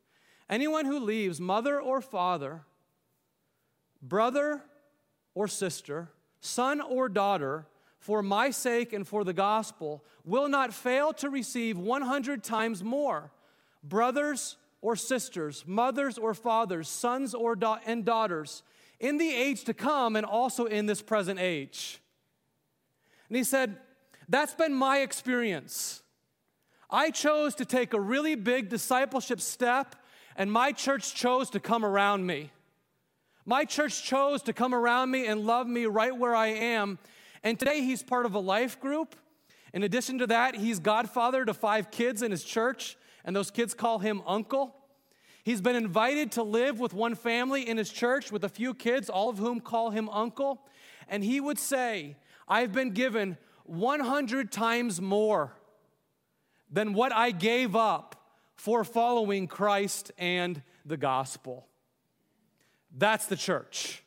anyone 0.50 0.86
who 0.86 1.00
leaves 1.00 1.39
mother 1.39 1.80
or 1.80 2.02
father, 2.02 2.63
brother 4.02 4.63
or 5.34 5.48
sister, 5.48 6.10
son 6.42 6.82
or 6.82 7.08
daughter, 7.08 7.68
for 8.00 8.22
my 8.22 8.50
sake 8.50 8.92
and 8.92 9.08
for 9.08 9.24
the 9.24 9.32
gospel 9.32 10.04
will 10.26 10.50
not 10.50 10.74
fail 10.74 11.13
to 11.13 11.30
receive 11.30 11.78
100 11.78 12.44
times 12.44 12.84
more. 12.84 13.32
Brothers 13.84 14.58
or 14.82 14.96
sisters, 14.96 15.63
mothers 15.67 16.17
or 16.17 16.34
fathers, 16.34 16.88
sons 16.89 17.34
or 17.34 17.56
da- 17.56 17.80
and 17.86 18.06
daughters, 18.06 18.63
in 19.00 19.17
the 19.17 19.34
age 19.34 19.63
to 19.65 19.74
come 19.74 20.15
and 20.15 20.26
also 20.26 20.65
in 20.65 20.86
this 20.86 21.02
present 21.02 21.39
age. 21.39 22.02
And 23.30 23.38
he 23.38 23.43
said, 23.43 23.78
That's 24.30 24.54
been 24.54 24.74
my 24.74 25.00
experience. 25.00 26.04
I 26.89 27.10
chose 27.10 27.56
to 27.56 27.65
take 27.65 27.93
a 27.93 28.00
really 28.00 28.36
big 28.36 28.69
discipleship 28.69 29.41
step, 29.41 29.96
and 30.36 30.52
my 30.52 30.72
church 30.72 31.15
chose 31.15 31.50
to 31.52 31.60
come 31.60 31.84
around 31.84 32.26
me. 32.26 32.52
My 33.46 33.65
church 33.65 34.04
chose 34.04 34.41
to 34.43 34.54
come 34.54 34.74
around 34.74 35.12
me 35.12 35.26
and 35.28 35.41
love 35.41 35.67
me 35.67 35.86
right 35.86 36.15
where 36.15 36.36
I 36.36 36.48
am. 36.48 37.00
And 37.43 37.60
today 37.60 37.82
he's 37.82 38.02
part 38.02 38.26
of 38.26 38.36
a 38.36 38.39
life 38.39 38.80
group. 38.80 39.15
In 39.74 39.84
addition 39.84 40.19
to 40.19 40.28
that, 40.28 40.56
he's 40.56 40.80
godfather 40.80 41.43
to 41.43 41.54
five 41.54 41.91
kids 41.91 42.22
in 42.22 42.32
his 42.32 42.43
church, 42.43 42.96
and 43.26 43.36
those 43.36 43.52
kids 43.52 43.74
call 43.74 44.00
him 44.00 44.22
uncle. 44.26 44.76
He's 45.44 45.62
been 45.62 45.76
invited 45.76 46.32
to 46.34 46.44
live 46.44 46.80
with 46.80 46.94
one 46.94 47.16
family 47.16 47.68
in 47.68 47.78
his 47.78 47.90
church 47.90 48.32
with 48.32 48.44
a 48.44 48.50
few 48.50 48.74
kids, 48.74 49.10
all 49.10 49.30
of 49.30 49.38
whom 49.38 49.60
call 49.60 49.92
him 49.92 50.10
uncle. 50.10 50.66
And 51.10 51.24
he 51.24 51.42
would 51.42 51.60
say, 51.60 52.16
I've 52.48 52.72
been 52.72 52.92
given 52.92 53.38
100 53.66 54.52
times 54.52 55.02
more 55.02 55.54
than 56.72 56.94
what 56.94 57.12
I 57.12 57.32
gave 57.32 57.76
up 57.76 58.16
for 58.56 58.84
following 58.84 59.48
Christ 59.48 60.12
and 60.18 60.62
the 60.86 60.98
gospel. 60.98 61.68
That's 62.96 63.26
the 63.26 63.36
church. 63.36 64.04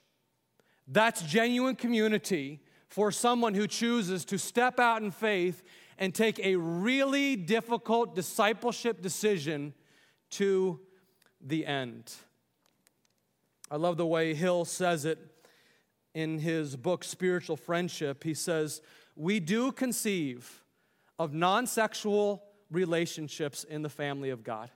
That's 0.89 1.23
genuine 1.23 1.77
community 1.77 2.61
for 2.89 3.13
someone 3.13 3.55
who 3.55 3.67
chooses 3.67 4.25
to 4.27 4.39
step 4.39 4.79
out 4.81 5.03
in 5.03 5.11
faith 5.11 5.63
and 5.99 6.15
take 6.15 6.39
a 6.41 6.57
really 6.57 7.37
difficult 7.37 8.15
discipleship 8.15 9.03
decision 9.03 9.75
to 10.31 10.81
the 11.41 11.65
end. 11.67 12.13
I 13.71 13.77
love 13.77 13.97
the 13.97 14.07
way 14.07 14.35
Hill 14.35 14.65
says 14.65 15.05
it 15.05 15.19
in 16.15 16.39
his 16.39 16.77
book, 16.77 17.05
Spiritual 17.05 17.57
Friendship. 17.57 18.25
He 18.25 18.35
says, 18.35 18.81
We 19.17 19.41
do 19.41 19.73
conceive 19.73 20.63
of 21.19 21.33
non 21.33 21.67
sexual 21.67 22.43
relationships 22.71 23.65
in 23.65 23.83
the 23.83 23.89
family 23.89 24.31
of 24.31 24.45
God. 24.45 24.71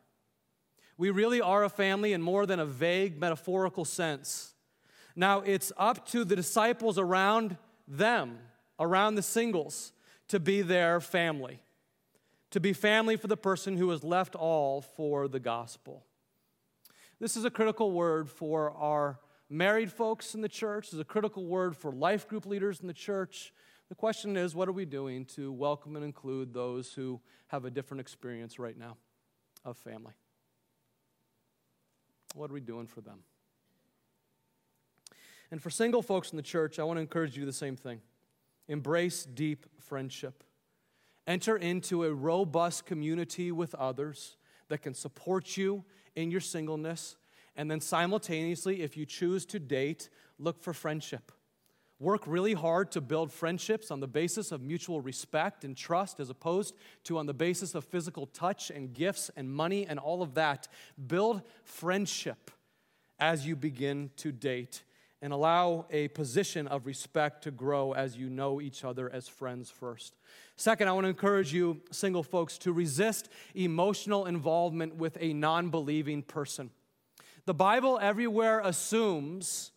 We 0.96 1.10
really 1.10 1.40
are 1.40 1.64
a 1.64 1.70
family 1.70 2.12
in 2.12 2.20
more 2.20 2.46
than 2.46 2.60
a 2.60 2.66
vague 2.66 3.18
metaphorical 3.18 3.84
sense. 3.84 4.54
Now, 5.16 5.40
it's 5.40 5.72
up 5.76 6.06
to 6.08 6.24
the 6.24 6.36
disciples 6.36 6.98
around 6.98 7.56
them, 7.88 8.38
around 8.78 9.14
the 9.14 9.22
singles, 9.22 9.92
to 10.30 10.38
be 10.38 10.62
their 10.62 11.00
family, 11.00 11.60
to 12.52 12.60
be 12.60 12.72
family 12.72 13.16
for 13.16 13.26
the 13.26 13.36
person 13.36 13.76
who 13.76 13.90
has 13.90 14.04
left 14.04 14.36
all 14.36 14.80
for 14.80 15.26
the 15.26 15.40
gospel. 15.40 16.04
This 17.18 17.36
is 17.36 17.44
a 17.44 17.50
critical 17.50 17.90
word 17.90 18.30
for 18.30 18.70
our 18.70 19.18
married 19.48 19.90
folks 19.90 20.36
in 20.36 20.40
the 20.40 20.48
church, 20.48 20.92
is 20.92 21.00
a 21.00 21.04
critical 21.04 21.44
word 21.44 21.76
for 21.76 21.90
life 21.90 22.28
group 22.28 22.46
leaders 22.46 22.78
in 22.78 22.86
the 22.86 22.94
church. 22.94 23.52
The 23.88 23.96
question 23.96 24.36
is, 24.36 24.54
what 24.54 24.68
are 24.68 24.72
we 24.72 24.84
doing 24.84 25.24
to 25.34 25.50
welcome 25.50 25.96
and 25.96 26.04
include 26.04 26.54
those 26.54 26.92
who 26.92 27.20
have 27.48 27.64
a 27.64 27.70
different 27.70 28.00
experience 28.00 28.60
right 28.60 28.78
now 28.78 28.98
of 29.64 29.76
family? 29.78 30.14
What 32.36 32.52
are 32.52 32.54
we 32.54 32.60
doing 32.60 32.86
for 32.86 33.00
them? 33.00 33.18
And 35.50 35.60
for 35.60 35.70
single 35.70 36.02
folks 36.02 36.30
in 36.30 36.36
the 36.36 36.42
church, 36.44 36.78
I 36.78 36.84
want 36.84 36.98
to 36.98 37.00
encourage 37.00 37.36
you 37.36 37.44
the 37.44 37.52
same 37.52 37.74
thing. 37.74 38.00
Embrace 38.70 39.24
deep 39.24 39.66
friendship. 39.80 40.44
Enter 41.26 41.56
into 41.56 42.04
a 42.04 42.14
robust 42.14 42.86
community 42.86 43.50
with 43.50 43.74
others 43.74 44.36
that 44.68 44.78
can 44.78 44.94
support 44.94 45.56
you 45.56 45.84
in 46.14 46.30
your 46.30 46.40
singleness. 46.40 47.16
And 47.56 47.68
then 47.68 47.80
simultaneously, 47.80 48.82
if 48.82 48.96
you 48.96 49.04
choose 49.04 49.44
to 49.46 49.58
date, 49.58 50.08
look 50.38 50.62
for 50.62 50.72
friendship. 50.72 51.32
Work 51.98 52.22
really 52.28 52.54
hard 52.54 52.92
to 52.92 53.00
build 53.00 53.32
friendships 53.32 53.90
on 53.90 53.98
the 53.98 54.06
basis 54.06 54.52
of 54.52 54.62
mutual 54.62 55.00
respect 55.00 55.64
and 55.64 55.76
trust 55.76 56.20
as 56.20 56.30
opposed 56.30 56.76
to 57.04 57.18
on 57.18 57.26
the 57.26 57.34
basis 57.34 57.74
of 57.74 57.84
physical 57.84 58.26
touch 58.26 58.70
and 58.70 58.94
gifts 58.94 59.32
and 59.36 59.52
money 59.52 59.84
and 59.84 59.98
all 59.98 60.22
of 60.22 60.34
that. 60.34 60.68
Build 61.08 61.42
friendship 61.64 62.52
as 63.18 63.48
you 63.48 63.56
begin 63.56 64.10
to 64.18 64.30
date 64.30 64.84
and 65.22 65.32
allow 65.32 65.86
a 65.90 66.08
position 66.08 66.66
of 66.66 66.86
respect 66.86 67.44
to 67.44 67.50
grow 67.50 67.92
as 67.92 68.16
you 68.16 68.30
know 68.30 68.60
each 68.60 68.84
other 68.84 69.10
as 69.12 69.28
friends 69.28 69.70
first. 69.70 70.16
Second, 70.56 70.88
I 70.88 70.92
want 70.92 71.04
to 71.04 71.08
encourage 71.08 71.52
you, 71.52 71.80
single 71.90 72.22
folks, 72.22 72.56
to 72.58 72.72
resist 72.72 73.28
emotional 73.54 74.26
involvement 74.26 74.96
with 74.96 75.18
a 75.20 75.32
non 75.32 75.70
believing 75.70 76.22
person. 76.22 76.70
The 77.46 77.54
Bible 77.54 77.98
everywhere 78.00 78.60
assumes 78.60 79.72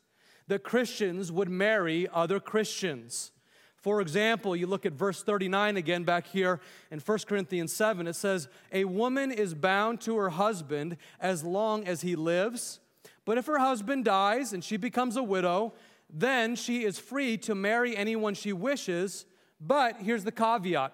that 0.48 0.64
Christians 0.64 1.32
would 1.32 1.50
marry 1.50 2.08
other 2.14 2.40
Christians. 2.40 3.32
For 3.78 4.00
example, 4.00 4.56
you 4.56 4.66
look 4.66 4.86
at 4.86 4.94
verse 4.94 5.24
39 5.24 5.76
again 5.76 6.04
back 6.06 6.28
here 6.28 6.62
in 6.90 7.00
1 7.00 7.20
Corinthians 7.28 7.74
7, 7.74 8.08
it 8.08 8.16
says, 8.16 8.48
A 8.72 8.86
woman 8.86 9.30
is 9.30 9.54
bound 9.54 10.00
to 10.02 10.16
her 10.18 10.30
husband 10.30 10.96
as 11.20 11.44
long 11.44 11.86
as 11.86 12.02
he 12.02 12.16
lives. 12.16 12.80
But 13.26 13.38
if 13.38 13.46
her 13.46 13.60
husband 13.60 14.06
dies 14.06 14.54
and 14.54 14.64
she 14.64 14.78
becomes 14.78 15.16
a 15.16 15.24
widow, 15.24 15.74
then 16.10 16.56
she 16.56 16.84
is 16.84 17.00
free 17.00 17.38
to 17.40 17.56
marry 17.56 17.96
anyone 17.96 18.34
she 18.34 18.54
wishes. 18.54 19.26
But 19.60 19.98
here's 20.02 20.24
the 20.24 20.32
caveat 20.32 20.94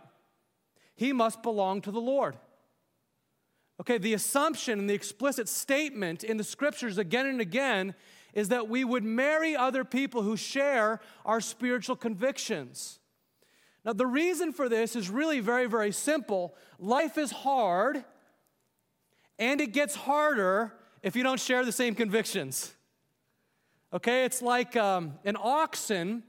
he 0.96 1.14
must 1.14 1.42
belong 1.42 1.82
to 1.82 1.92
the 1.92 2.02
Lord. 2.02 2.36
Okay, 3.80 3.98
the 3.98 4.14
assumption 4.14 4.80
and 4.80 4.90
the 4.90 4.94
explicit 4.94 5.48
statement 5.48 6.26
in 6.26 6.36
the 6.36 6.44
scriptures 6.44 6.98
again 6.98 7.26
and 7.26 7.40
again 7.40 7.96
is 8.34 8.50
that 8.50 8.68
we 8.68 8.84
would 8.84 9.06
marry 9.06 9.56
other 9.56 9.86
people 9.86 10.22
who 10.22 10.36
share 10.36 11.00
our 11.26 11.40
spiritual 11.40 11.96
convictions. 11.96 13.00
Now, 13.86 13.94
the 13.94 14.06
reason 14.06 14.52
for 14.52 14.68
this 14.68 14.96
is 14.96 15.10
really 15.10 15.40
very, 15.40 15.68
very 15.68 15.94
simple. 15.94 16.54
Life 16.78 17.18
is 17.18 17.32
hard, 17.32 18.04
and 19.40 19.62
it 19.62 19.72
gets 19.72 19.96
harder 19.96 20.74
if 21.02 21.16
you 21.16 21.24
don't 21.24 21.40
share 21.40 21.66
the 21.66 21.72
same 21.72 21.96
convictions. 21.96 22.74
Okay, 23.92 24.26
it's 24.26 24.42
like 24.42 24.76
um, 24.76 25.14
an 25.26 25.36
oxen 25.40 26.24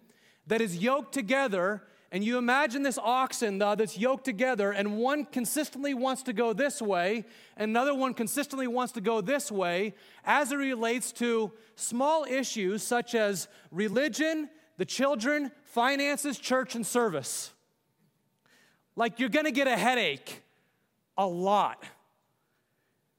that 0.46 0.60
is 0.60 0.78
yoked 0.78 1.12
together, 1.12 1.82
and 2.10 2.24
you 2.24 2.38
imagine 2.38 2.82
this 2.82 2.98
oxen 2.98 3.60
uh, 3.60 3.74
that's 3.74 3.98
yoked 3.98 4.24
together, 4.24 4.72
and 4.72 4.96
one 4.96 5.24
consistently 5.26 5.92
wants 5.92 6.22
to 6.22 6.32
go 6.32 6.52
this 6.52 6.80
way, 6.80 7.24
and 7.56 7.70
another 7.70 7.94
one 7.94 8.14
consistently 8.14 8.66
wants 8.66 8.92
to 8.94 9.00
go 9.00 9.20
this 9.20 9.52
way, 9.52 9.94
as 10.24 10.52
it 10.52 10.56
relates 10.56 11.12
to 11.12 11.52
small 11.76 12.24
issues 12.24 12.82
such 12.82 13.14
as 13.14 13.48
religion, 13.70 14.48
the 14.78 14.86
children, 14.86 15.52
finances, 15.64 16.38
church, 16.38 16.74
and 16.74 16.86
service. 16.86 17.52
Like 18.96 19.20
you're 19.20 19.28
gonna 19.28 19.50
get 19.50 19.66
a 19.66 19.76
headache 19.76 20.42
a 21.18 21.26
lot. 21.26 21.84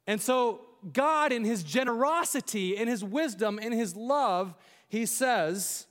And 0.08 0.20
so 0.20 0.62
God, 0.94 1.32
in 1.32 1.44
His 1.44 1.64
generosity, 1.64 2.76
in 2.76 2.88
His 2.88 3.04
wisdom, 3.04 3.60
in 3.60 3.72
His 3.72 3.96
love, 3.96 4.56
He 4.88 5.06
says, 5.06 5.88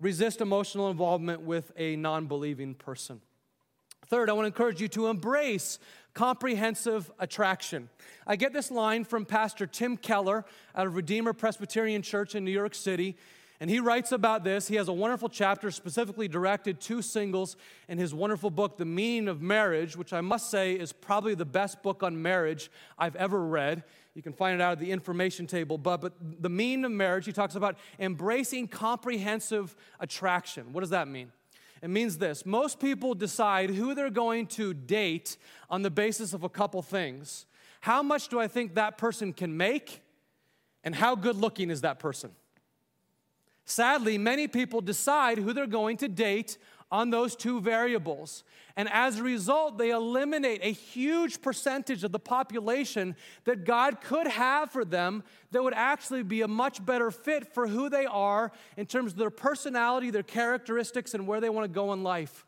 resist 0.00 0.40
emotional 0.40 0.90
involvement 0.90 1.42
with 1.42 1.72
a 1.76 1.96
non 1.96 2.26
believing 2.26 2.74
person. 2.74 3.20
Third, 4.08 4.30
I 4.30 4.34
want 4.34 4.44
to 4.44 4.48
encourage 4.48 4.80
you 4.80 4.88
to 4.88 5.08
embrace 5.08 5.78
comprehensive 6.14 7.10
attraction. 7.18 7.90
I 8.26 8.36
get 8.36 8.52
this 8.52 8.70
line 8.70 9.04
from 9.04 9.26
Pastor 9.26 9.66
Tim 9.66 9.96
Keller 9.96 10.44
out 10.74 10.86
of 10.86 10.94
Redeemer 10.94 11.32
Presbyterian 11.32 12.02
Church 12.02 12.34
in 12.34 12.44
New 12.44 12.52
York 12.52 12.74
City. 12.74 13.16
And 13.58 13.70
he 13.70 13.80
writes 13.80 14.12
about 14.12 14.44
this. 14.44 14.68
He 14.68 14.76
has 14.76 14.88
a 14.88 14.92
wonderful 14.92 15.28
chapter 15.28 15.70
specifically 15.70 16.28
directed 16.28 16.80
to 16.82 17.02
singles 17.02 17.56
in 17.88 17.98
his 17.98 18.14
wonderful 18.14 18.50
book, 18.50 18.76
The 18.76 18.84
Meaning 18.84 19.28
of 19.28 19.40
Marriage, 19.40 19.96
which 19.96 20.12
I 20.12 20.20
must 20.20 20.50
say 20.50 20.74
is 20.74 20.92
probably 20.92 21.34
the 21.34 21.46
best 21.46 21.82
book 21.82 22.02
on 22.02 22.20
marriage 22.20 22.70
I've 22.98 23.16
ever 23.16 23.44
read. 23.44 23.82
You 24.16 24.22
can 24.22 24.32
find 24.32 24.54
it 24.54 24.62
out 24.62 24.72
at 24.72 24.78
the 24.78 24.90
information 24.90 25.46
table. 25.46 25.76
But, 25.76 26.00
but 26.00 26.14
the 26.40 26.48
meaning 26.48 26.86
of 26.86 26.90
marriage, 26.90 27.26
he 27.26 27.32
talks 27.32 27.54
about 27.54 27.76
embracing 28.00 28.66
comprehensive 28.66 29.76
attraction. 30.00 30.72
What 30.72 30.80
does 30.80 30.90
that 30.90 31.06
mean? 31.06 31.32
It 31.82 31.90
means 31.90 32.16
this 32.16 32.46
most 32.46 32.80
people 32.80 33.14
decide 33.14 33.68
who 33.68 33.94
they're 33.94 34.08
going 34.08 34.46
to 34.48 34.72
date 34.72 35.36
on 35.68 35.82
the 35.82 35.90
basis 35.90 36.32
of 36.32 36.44
a 36.44 36.48
couple 36.48 36.80
things. 36.80 37.44
How 37.80 38.02
much 38.02 38.28
do 38.28 38.40
I 38.40 38.48
think 38.48 38.74
that 38.76 38.96
person 38.96 39.34
can 39.34 39.54
make? 39.54 40.00
And 40.82 40.94
how 40.94 41.14
good 41.14 41.36
looking 41.36 41.68
is 41.68 41.82
that 41.82 41.98
person? 41.98 42.30
Sadly, 43.66 44.16
many 44.16 44.48
people 44.48 44.80
decide 44.80 45.36
who 45.36 45.52
they're 45.52 45.66
going 45.66 45.98
to 45.98 46.08
date 46.08 46.56
on 46.90 47.10
those 47.10 47.34
two 47.34 47.60
variables. 47.60 48.44
And 48.76 48.88
as 48.92 49.18
a 49.18 49.22
result, 49.22 49.78
they 49.78 49.90
eliminate 49.90 50.60
a 50.62 50.72
huge 50.72 51.40
percentage 51.40 52.04
of 52.04 52.12
the 52.12 52.18
population 52.18 53.16
that 53.44 53.64
God 53.64 54.00
could 54.00 54.26
have 54.26 54.70
for 54.70 54.84
them 54.84 55.24
that 55.50 55.62
would 55.62 55.74
actually 55.74 56.22
be 56.22 56.42
a 56.42 56.48
much 56.48 56.84
better 56.84 57.10
fit 57.10 57.52
for 57.52 57.66
who 57.66 57.88
they 57.88 58.06
are 58.06 58.52
in 58.76 58.86
terms 58.86 59.12
of 59.12 59.18
their 59.18 59.30
personality, 59.30 60.10
their 60.10 60.22
characteristics, 60.22 61.14
and 61.14 61.26
where 61.26 61.40
they 61.40 61.50
want 61.50 61.64
to 61.64 61.74
go 61.74 61.92
in 61.92 62.02
life. 62.02 62.46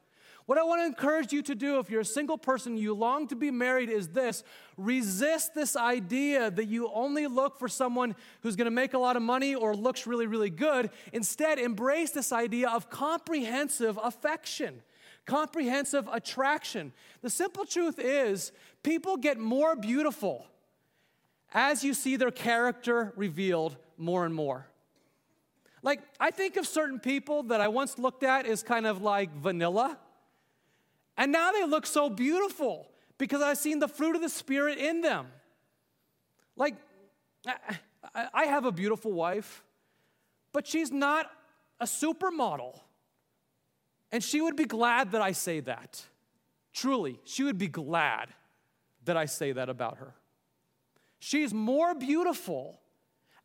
What 0.49 0.57
I 0.57 0.63
want 0.65 0.81
to 0.81 0.87
encourage 0.87 1.31
you 1.31 1.43
to 1.43 1.55
do 1.55 1.79
if 1.79 1.91
you're 1.91 2.01
a 2.01 2.07
single 2.07 2.39
person, 2.39 2.79
you 2.79 2.95
long 2.95 3.29
to 3.29 3.37
be 3.37 3.51
married, 3.51 3.91
is 3.91 4.09
this 4.09 4.43
resist 4.79 5.55
this 5.55 5.77
idea 5.77 6.51
that 6.51 6.65
you 6.65 6.91
only 6.95 7.27
look 7.27 7.59
for 7.59 7.69
someone 7.69 8.17
who's 8.41 8.57
going 8.57 8.65
to 8.65 8.71
make 8.71 8.95
a 8.95 8.99
lot 8.99 9.15
of 9.15 9.21
money 9.21 9.55
or 9.55 9.77
looks 9.77 10.07
really, 10.07 10.27
really 10.27 10.49
good. 10.49 10.89
Instead, 11.13 11.59
embrace 11.59 12.13
this 12.13 12.33
idea 12.33 12.71
of 12.71 12.89
comprehensive 12.89 13.99
affection, 14.03 14.81
comprehensive 15.27 16.09
attraction. 16.11 16.95
The 17.21 17.29
simple 17.29 17.67
truth 17.67 17.99
is, 17.99 18.51
people 18.83 19.19
get 19.19 19.37
more 19.37 19.77
beautiful 19.77 20.47
as 21.53 21.85
you 21.85 21.93
see 21.93 22.17
their 22.17 22.31
character 22.31 23.13
revealed 23.17 23.77
more 23.99 24.25
and 24.25 24.35
more. 24.35 24.67
Like, 25.83 26.01
I 26.19 26.31
think 26.31 26.57
of 26.57 26.67
certain 26.67 27.01
people 27.01 27.43
that 27.43 27.61
I 27.61 27.69
once 27.69 27.99
looked 27.99 28.23
at 28.23 28.47
as 28.47 28.63
kind 28.63 28.87
of 28.87 29.03
like 29.03 29.31
vanilla. 29.37 29.99
And 31.19 31.33
now 31.33 31.51
they 31.51 31.65
look 31.65 31.85
so 31.85 32.09
beautiful 32.09 32.89
because 33.19 33.43
I've 33.43 33.59
seen 33.59 33.81
the 33.81 33.89
fruit 33.89 34.15
of 34.15 34.23
the 34.23 34.29
Spirit 34.29 34.79
in 34.79 35.01
them. 35.01 35.27
Like, 36.57 36.77
I 37.45 38.45
have 38.45 38.65
a 38.65 38.73
beautiful 38.73 39.13
wife, 39.13 39.65
but 40.53 40.67
she's 40.67 40.93
not 40.93 41.29
a 41.81 41.85
supermodel. 41.85 42.81
And 44.13 44.23
she 44.23 44.41
would 44.41 44.57
be 44.57 44.65
glad 44.65 45.11
that 45.11 45.21
I 45.21 45.33
say 45.33 45.61
that. 45.61 46.03
Truly, 46.73 47.19
she 47.25 47.43
would 47.43 47.59
be 47.59 47.69
glad 47.69 48.29
that 49.05 49.17
I 49.17 49.27
say 49.27 49.53
that 49.53 49.69
about 49.69 49.99
her. 49.99 50.15
She's 51.19 51.53
more 51.53 51.95
beautiful 51.95 52.81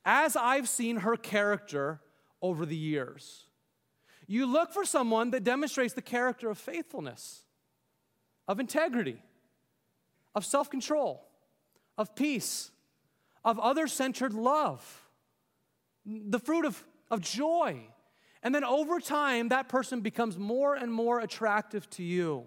as 0.06 0.36
I've 0.36 0.70
seen 0.70 0.98
her 0.98 1.16
character 1.16 2.02
over 2.42 2.66
the 2.68 2.78
years. 2.78 3.46
You 4.28 4.46
look 4.46 4.72
for 4.74 4.86
someone 4.86 5.32
that 5.32 5.44
demonstrates 5.44 5.94
the 5.94 6.02
character 6.02 6.50
of 6.50 6.58
faithfulness 6.60 7.43
of 8.48 8.60
integrity, 8.60 9.22
of 10.36 10.46
self 10.46 10.70
control, 10.70 11.26
of 11.98 12.16
peace, 12.16 12.72
of 13.44 13.60
other 13.60 13.88
centered 13.88 14.34
love, 14.34 15.10
the 16.06 16.40
fruit 16.40 16.66
of, 16.66 16.84
of 17.10 17.22
joy. 17.22 17.80
And 18.42 18.54
then 18.54 18.64
over 18.64 19.00
time, 19.00 19.50
that 19.50 19.70
person 19.70 20.02
becomes 20.02 20.38
more 20.38 20.76
and 20.76 20.92
more 20.92 21.20
attractive 21.20 21.90
to 21.92 22.04
you. 22.04 22.46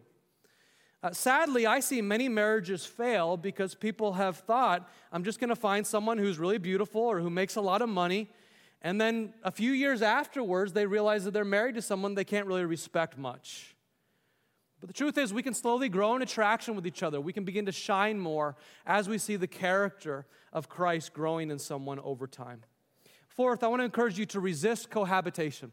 Uh, 1.02 1.12
sadly, 1.12 1.66
I 1.66 1.80
see 1.80 2.02
many 2.02 2.28
marriages 2.28 2.84
fail 2.84 3.36
because 3.36 3.74
people 3.74 4.14
have 4.14 4.38
thought, 4.38 4.90
I'm 5.12 5.24
just 5.24 5.38
going 5.38 5.50
to 5.50 5.56
find 5.56 5.86
someone 5.86 6.18
who's 6.18 6.38
really 6.38 6.58
beautiful 6.58 7.00
or 7.02 7.20
who 7.20 7.30
makes 7.30 7.56
a 7.56 7.60
lot 7.60 7.80
of 7.80 7.88
money. 7.88 8.28
And 8.82 9.00
then 9.00 9.32
a 9.42 9.50
few 9.50 9.72
years 9.72 10.02
afterwards, 10.02 10.72
they 10.72 10.84
realize 10.84 11.24
that 11.24 11.32
they're 11.32 11.44
married 11.44 11.76
to 11.76 11.82
someone 11.82 12.14
they 12.14 12.24
can't 12.24 12.46
really 12.46 12.64
respect 12.64 13.16
much. 13.16 13.75
But 14.80 14.88
the 14.88 14.94
truth 14.94 15.16
is, 15.16 15.32
we 15.32 15.42
can 15.42 15.54
slowly 15.54 15.88
grow 15.88 16.14
in 16.16 16.22
attraction 16.22 16.76
with 16.76 16.86
each 16.86 17.02
other. 17.02 17.20
We 17.20 17.32
can 17.32 17.44
begin 17.44 17.66
to 17.66 17.72
shine 17.72 18.18
more 18.18 18.56
as 18.84 19.08
we 19.08 19.18
see 19.18 19.36
the 19.36 19.46
character 19.46 20.26
of 20.52 20.68
Christ 20.68 21.12
growing 21.12 21.50
in 21.50 21.58
someone 21.58 21.98
over 22.00 22.26
time. 22.26 22.62
Fourth, 23.28 23.62
I 23.62 23.68
want 23.68 23.80
to 23.80 23.84
encourage 23.84 24.18
you 24.18 24.26
to 24.26 24.40
resist 24.40 24.90
cohabitation. 24.90 25.72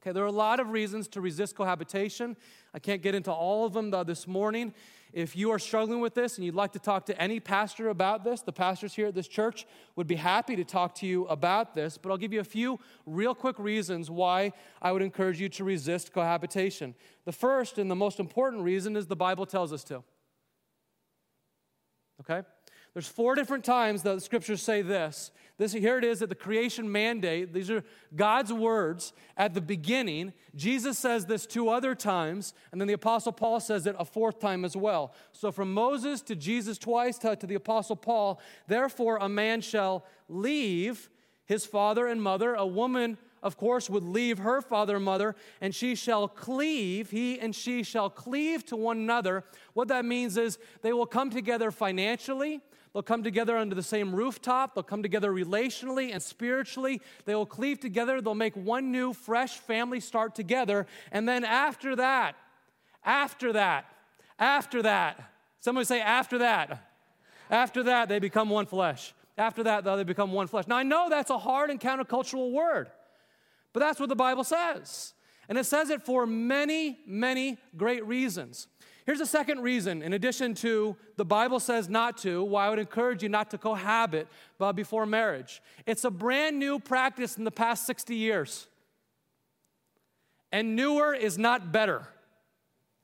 Okay, 0.00 0.12
there 0.12 0.22
are 0.22 0.26
a 0.26 0.32
lot 0.32 0.60
of 0.60 0.70
reasons 0.70 1.08
to 1.08 1.20
resist 1.20 1.56
cohabitation. 1.56 2.36
I 2.72 2.78
can't 2.78 3.02
get 3.02 3.14
into 3.16 3.32
all 3.32 3.66
of 3.66 3.72
them 3.72 3.90
this 4.06 4.28
morning. 4.28 4.72
If 5.12 5.34
you 5.34 5.50
are 5.50 5.58
struggling 5.58 6.00
with 6.00 6.14
this 6.14 6.36
and 6.36 6.44
you'd 6.44 6.54
like 6.54 6.72
to 6.72 6.78
talk 6.78 7.06
to 7.06 7.20
any 7.20 7.40
pastor 7.40 7.88
about 7.88 8.22
this, 8.22 8.42
the 8.42 8.52
pastors 8.52 8.94
here 8.94 9.08
at 9.08 9.14
this 9.14 9.26
church 9.26 9.66
would 9.96 10.06
be 10.06 10.14
happy 10.14 10.54
to 10.54 10.64
talk 10.64 10.94
to 10.96 11.06
you 11.06 11.24
about 11.26 11.74
this. 11.74 11.98
But 11.98 12.10
I'll 12.10 12.18
give 12.18 12.32
you 12.32 12.40
a 12.40 12.44
few 12.44 12.78
real 13.06 13.34
quick 13.34 13.58
reasons 13.58 14.10
why 14.10 14.52
I 14.80 14.92
would 14.92 15.02
encourage 15.02 15.40
you 15.40 15.48
to 15.48 15.64
resist 15.64 16.12
cohabitation. 16.12 16.94
The 17.24 17.32
first 17.32 17.78
and 17.78 17.90
the 17.90 17.96
most 17.96 18.20
important 18.20 18.62
reason 18.62 18.96
is 18.96 19.06
the 19.06 19.16
Bible 19.16 19.46
tells 19.46 19.72
us 19.72 19.82
to. 19.84 20.04
Okay? 22.20 22.46
There's 22.92 23.08
four 23.08 23.34
different 23.34 23.64
times 23.64 24.02
that 24.02 24.14
the 24.14 24.20
scriptures 24.20 24.62
say 24.62 24.82
this. 24.82 25.30
This 25.58 25.72
here 25.72 25.98
it 25.98 26.04
is 26.04 26.22
at 26.22 26.28
the 26.28 26.36
creation 26.36 26.90
mandate. 26.90 27.52
These 27.52 27.70
are 27.70 27.82
God's 28.14 28.52
words 28.52 29.12
at 29.36 29.54
the 29.54 29.60
beginning. 29.60 30.32
Jesus 30.54 30.98
says 30.98 31.26
this 31.26 31.46
two 31.46 31.68
other 31.68 31.96
times, 31.96 32.54
and 32.70 32.80
then 32.80 32.86
the 32.86 32.94
apostle 32.94 33.32
Paul 33.32 33.58
says 33.58 33.86
it 33.86 33.96
a 33.98 34.04
fourth 34.04 34.38
time 34.38 34.64
as 34.64 34.76
well. 34.76 35.12
So 35.32 35.50
from 35.50 35.74
Moses 35.74 36.22
to 36.22 36.36
Jesus 36.36 36.78
twice 36.78 37.18
to, 37.18 37.34
to 37.34 37.46
the 37.46 37.56
apostle 37.56 37.96
Paul, 37.96 38.40
therefore 38.68 39.18
a 39.20 39.28
man 39.28 39.60
shall 39.60 40.06
leave 40.28 41.10
his 41.44 41.66
father 41.66 42.06
and 42.06 42.22
mother, 42.22 42.54
a 42.54 42.66
woman 42.66 43.18
of 43.42 43.56
course, 43.56 43.88
would 43.88 44.02
leave 44.02 44.38
her 44.38 44.60
father 44.60 44.96
and 44.96 45.04
mother, 45.04 45.36
and 45.60 45.74
she 45.74 45.94
shall 45.94 46.28
cleave, 46.28 47.10
he 47.10 47.38
and 47.38 47.54
she 47.54 47.82
shall 47.82 48.10
cleave 48.10 48.64
to 48.66 48.76
one 48.76 48.98
another. 48.98 49.44
What 49.74 49.88
that 49.88 50.04
means 50.04 50.36
is 50.36 50.58
they 50.82 50.92
will 50.92 51.06
come 51.06 51.30
together 51.30 51.70
financially, 51.70 52.60
They'll 52.92 53.02
come 53.02 53.22
together 53.22 53.56
under 53.56 53.74
the 53.74 53.82
same 53.82 54.14
rooftop. 54.14 54.74
They'll 54.74 54.82
come 54.82 55.02
together 55.02 55.30
relationally 55.32 56.12
and 56.12 56.22
spiritually. 56.22 57.00
They 57.24 57.34
will 57.34 57.46
cleave 57.46 57.80
together. 57.80 58.20
They'll 58.20 58.34
make 58.34 58.56
one 58.56 58.90
new, 58.90 59.12
fresh 59.12 59.58
family 59.58 60.00
start 60.00 60.34
together. 60.34 60.86
And 61.12 61.28
then 61.28 61.44
after 61.44 61.96
that, 61.96 62.34
after 63.04 63.52
that, 63.52 63.86
after 64.38 64.82
that, 64.82 65.32
somebody 65.60 65.84
say, 65.84 66.00
after 66.00 66.38
that, 66.38 66.90
after 67.50 67.82
that, 67.84 68.08
they 68.08 68.18
become 68.18 68.48
one 68.50 68.66
flesh. 68.66 69.14
After 69.36 69.62
that, 69.64 69.84
though, 69.84 69.96
they 69.96 70.04
become 70.04 70.32
one 70.32 70.48
flesh. 70.48 70.66
Now, 70.66 70.76
I 70.76 70.82
know 70.82 71.08
that's 71.08 71.30
a 71.30 71.38
hard 71.38 71.70
and 71.70 71.80
countercultural 71.80 72.52
word, 72.52 72.90
but 73.72 73.80
that's 73.80 74.00
what 74.00 74.08
the 74.08 74.16
Bible 74.16 74.44
says. 74.44 75.14
And 75.48 75.56
it 75.56 75.64
says 75.64 75.90
it 75.90 76.02
for 76.02 76.26
many, 76.26 76.98
many 77.06 77.58
great 77.76 78.04
reasons. 78.04 78.66
Here's 79.08 79.20
a 79.22 79.26
second 79.26 79.62
reason, 79.62 80.02
in 80.02 80.12
addition 80.12 80.52
to 80.56 80.94
the 81.16 81.24
Bible 81.24 81.60
says 81.60 81.88
not 81.88 82.18
to, 82.18 82.44
why 82.44 82.66
I 82.66 82.68
would 82.68 82.78
encourage 82.78 83.22
you 83.22 83.30
not 83.30 83.50
to 83.52 83.56
cohabit 83.56 84.28
before 84.74 85.06
marriage. 85.06 85.62
It's 85.86 86.04
a 86.04 86.10
brand 86.10 86.58
new 86.58 86.78
practice 86.78 87.38
in 87.38 87.44
the 87.44 87.50
past 87.50 87.86
60 87.86 88.14
years. 88.14 88.66
And 90.52 90.76
newer 90.76 91.14
is 91.14 91.38
not 91.38 91.72
better. 91.72 92.06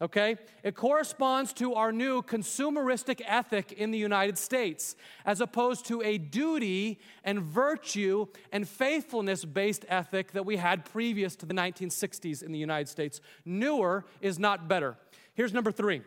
Okay? 0.03 0.37
It 0.63 0.75
corresponds 0.75 1.55
to 1.55 1.73
our 1.73 1.91
new 1.91 2.21
consumeristic 2.21 3.23
ethic 3.25 3.73
in 3.73 3.91
the 3.91 3.97
United 3.97 4.37
States, 4.37 4.97
as 5.25 5.41
opposed 5.41 5.87
to 5.87 6.03
a 6.03 6.19
duty 6.19 7.01
and 7.25 7.41
virtue 7.41 8.27
and 8.53 8.69
faithfulness 8.69 9.47
based 9.47 9.87
ethic 9.89 10.33
that 10.33 10.45
we 10.45 10.59
had 10.59 10.85
previous 10.85 11.35
to 11.37 11.47
the 11.47 11.55
1960s 11.55 12.43
in 12.43 12.53
the 12.53 12.59
United 12.59 12.91
States. 12.91 13.23
Newer 13.47 14.05
is 14.21 14.39
not 14.39 14.69
better. 14.69 14.99
Here's 15.35 15.53
number 15.53 15.73
three. 15.73 16.03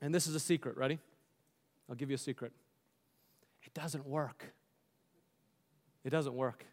And 0.00 0.14
this 0.14 0.26
is 0.26 0.34
a 0.34 0.40
secret. 0.40 0.76
Ready? 0.76 0.98
I'll 1.88 1.96
give 1.96 2.10
you 2.10 2.14
a 2.14 2.18
secret. 2.18 2.52
It 3.62 3.74
doesn't 3.74 4.06
work. 4.06 4.52
It 6.04 6.10
doesn't 6.10 6.34
work. 6.34 6.64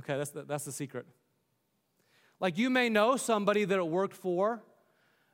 Okay, 0.00 0.16
that's 0.16 0.30
the, 0.30 0.42
that's 0.42 0.64
the 0.64 0.72
secret. 0.72 1.06
Like 2.40 2.56
you 2.56 2.70
may 2.70 2.88
know 2.88 3.16
somebody 3.16 3.64
that 3.64 3.78
it 3.78 3.86
worked 3.86 4.16
for, 4.16 4.62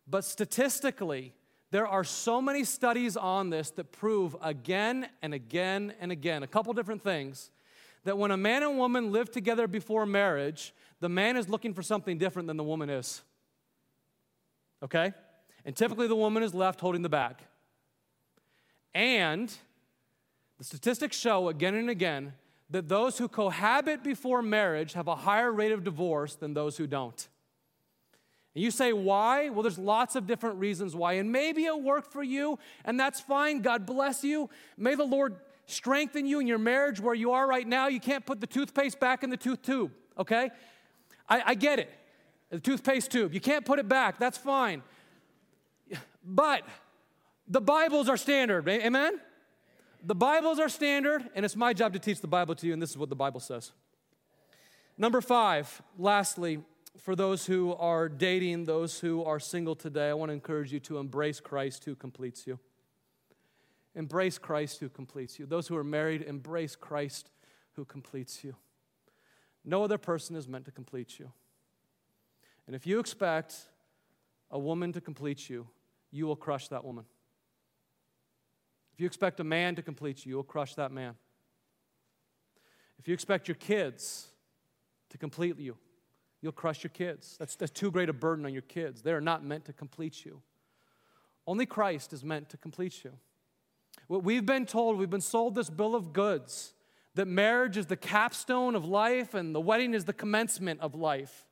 but 0.09 0.25
statistically, 0.25 1.35
there 1.71 1.87
are 1.87 2.05
so 2.05 2.43
many 2.43 2.65
studies 2.65 3.17
on 3.17 3.51
this 3.51 3.71
that 3.73 3.93
prove 3.93 4.37
again 4.43 5.09
and 5.23 5.33
again 5.33 5.95
and 6.01 6.11
again 6.11 6.43
a 6.43 6.47
couple 6.47 6.73
different 6.73 7.03
things 7.03 7.51
that 8.05 8.19
when 8.19 8.31
a 8.31 8.37
man 8.37 8.63
and 8.63 8.79
woman 8.79 9.13
live 9.13 9.31
together 9.31 9.67
before 9.67 10.07
marriage, 10.07 10.75
the 11.01 11.09
man 11.09 11.37
is 11.37 11.49
looking 11.49 11.75
for 11.75 11.83
something 11.83 12.19
different 12.19 12.49
than 12.49 12.57
the 12.57 12.65
woman 12.65 12.91
is 12.91 13.23
okay? 14.83 15.13
And 15.65 15.75
typically 15.75 16.07
the 16.07 16.17
woman 16.17 16.43
is 16.43 16.55
left 16.55 16.81
holding 16.81 17.03
the 17.03 17.09
bag. 17.09 17.37
And 18.95 19.53
the 20.59 20.65
statistics 20.65 21.19
show 21.19 21.49
again 21.49 21.75
and 21.75 21.91
again 21.91 22.33
that 22.71 22.89
those 22.89 23.19
who 23.19 23.29
cohabit 23.29 24.03
before 24.03 24.43
marriage 24.43 24.95
have 24.95 25.09
a 25.09 25.15
higher 25.15 25.53
rate 25.53 25.73
of 25.73 25.85
divorce 25.85 26.35
than 26.35 26.55
those 26.55 26.77
who 26.77 26.87
don't. 26.87 27.29
And 28.55 28.65
you 28.65 28.71
say, 28.71 28.93
why? 28.93 29.51
Well, 29.51 29.63
there's 29.63 29.79
lots 29.79 30.17
of 30.17 30.27
different 30.27 30.57
reasons 30.57 30.97
why. 30.97 31.15
And 31.15 31.31
maybe 31.31 31.67
it 31.67 31.83
worked 31.83 32.11
for 32.11 32.23
you, 32.23 32.59
and 32.85 32.99
that's 32.99 33.21
fine. 33.21 33.61
God 33.61 33.85
bless 33.85 34.25
you. 34.25 34.49
May 34.79 34.95
the 34.95 35.05
Lord 35.05 35.37
strengthen 35.67 36.27
you 36.27 36.41
in 36.41 36.47
your 36.47 36.59
marriage 36.59 36.99
where 36.99 37.15
you 37.15 37.33
are 37.33 37.47
right 37.47 37.67
now. 37.67 37.89
You 37.89 38.01
can't 38.01 38.25
put 38.25 38.41
the 38.41 38.47
toothpaste 38.47 38.99
back 38.99 39.23
in 39.23 39.31
the 39.31 39.37
tooth 39.37 39.63
tube, 39.63 39.93
okay? 40.17 40.51
I, 41.29 41.43
I 41.47 41.55
get 41.55 41.79
it 41.79 41.93
the 42.51 42.61
toothpaste 42.61 43.11
tube. 43.11 43.35
You 43.35 43.41
can't 43.41 43.65
put 43.65 43.79
it 43.79 43.89
back. 43.89 44.19
That's 44.19 44.39
fine. 44.39 44.83
But 46.25 46.63
the 47.47 47.61
Bibles 47.61 48.09
are 48.09 48.17
standard. 48.17 48.69
Amen? 48.69 49.21
The 50.03 50.15
Bibles 50.15 50.59
are 50.59 50.69
standard, 50.69 51.29
and 51.35 51.45
it's 51.45 51.57
my 51.57 51.73
job 51.73 51.93
to 51.93 51.99
teach 51.99 52.21
the 52.21 52.29
Bible 52.29 52.55
to 52.57 52.67
you, 52.67 52.73
and 52.73 52.81
this 52.81 52.91
is 52.91 52.99
what 52.99 53.09
the 53.09 53.17
Bible 53.17 53.41
says. 53.41 53.73
Number 54.99 55.21
five, 55.21 55.83
lastly, 55.99 56.61
for 56.99 57.15
those 57.15 57.47
who 57.47 57.75
are 57.75 58.09
dating, 58.09 58.65
those 58.65 59.01
who 59.01 59.23
are 59.25 59.39
single 59.39 59.75
today, 59.75 60.09
I 60.09 60.15
want 60.15 60.31
to 60.31 60.35
encourage 60.35 60.73
you 60.73 60.81
to 60.81 60.99
embrace 60.99 61.41
Christ 61.41 61.85
who 61.85 61.95
completes 61.95 62.47
you. 62.47 62.59
Embrace 63.95 64.39
Christ 64.39 64.81
who 64.81 64.89
completes 64.89 65.39
you. 65.39 65.47
Those 65.47 65.69
who 65.69 65.77
are 65.77 65.85
married, 65.85 66.23
embrace 66.23 66.77
Christ 66.77 67.31
who 67.73 67.85
completes 67.85 68.45
you. 68.45 68.57
No 69.65 69.83
other 69.83 69.99
person 69.99 70.37
is 70.37 70.49
meant 70.49 70.65
to 70.67 70.71
complete 70.71 71.19
you. 71.19 71.33
And 72.67 72.75
if 72.75 72.87
you 72.87 72.99
expect 72.99 73.57
a 74.51 74.59
woman 74.59 74.93
to 74.93 75.01
complete 75.01 75.49
you, 75.49 75.69
you 76.11 76.27
will 76.27 76.37
crush 76.37 76.69
that 76.69 76.85
woman. 76.85 77.05
If 78.95 79.01
you 79.01 79.07
expect 79.07 79.41
a 79.41 79.45
man 79.45 79.75
to 79.77 79.83
complete 79.83 80.25
you, 80.25 80.31
you'll 80.31 80.43
crush 80.43 80.75
that 80.75 80.91
man. 80.91 81.15
If 82.99 83.07
you 83.07 83.15
expect 83.15 83.47
your 83.47 83.57
kids 83.57 84.29
to 85.11 85.19
complete 85.19 85.59
you, 85.59 85.77
you'll 86.41 86.53
crush 86.53 86.83
your 86.83 86.91
kids. 86.91 87.37
That's, 87.39 87.57
that's 87.57 87.73
too 87.73 87.91
great 87.91 88.09
a 88.09 88.13
burden 88.13 88.47
on 88.47 88.53
your 88.53 88.63
kids. 88.63 89.03
They 89.03 89.13
are 89.13 89.21
not 89.21 89.45
meant 89.45 89.67
to 89.67 89.73
complete 89.73 90.25
you. 90.25 90.41
Only 91.47 91.67
Christ 91.67 92.13
is 92.13 92.25
meant 92.25 92.49
to 92.51 92.57
complete 92.57 93.05
you. 93.05 93.13
What 94.09 94.25
we've 94.25 94.45
been 94.45 94.67
told, 94.67 94.99
we've 94.99 95.11
been 95.11 95.21
sold 95.21 95.55
this 95.55 95.71
bill 95.71 95.95
of 95.95 96.13
goods 96.13 96.73
that 97.15 97.27
marriage 97.27 97.79
is 97.79 97.87
the 97.87 97.97
capstone 97.97 98.75
of 98.75 98.85
life 98.85 99.35
and 99.35 99.55
the 99.55 99.61
wedding 99.61 99.95
is 99.95 100.05
the 100.05 100.13
commencement 100.13 100.81
of 100.81 100.95
life. 100.95 101.46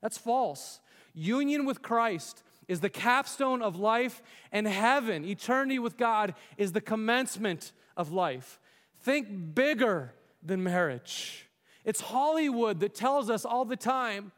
That's 0.00 0.18
false. 0.18 0.80
Union 1.14 1.66
with 1.66 1.82
Christ 1.82 2.42
is 2.68 2.80
the 2.80 2.88
capstone 2.88 3.62
of 3.62 3.76
life, 3.76 4.22
and 4.52 4.66
heaven, 4.66 5.24
eternity 5.24 5.78
with 5.78 5.96
God, 5.96 6.34
is 6.56 6.72
the 6.72 6.80
commencement 6.80 7.72
of 7.96 8.12
life. 8.12 8.60
Think 9.00 9.54
bigger 9.54 10.14
than 10.42 10.62
marriage. 10.62 11.48
It's 11.84 12.00
Hollywood 12.00 12.80
that 12.80 12.94
tells 12.94 13.28
us 13.28 13.44
all 13.44 13.64
the 13.64 13.76
time, 13.76 14.32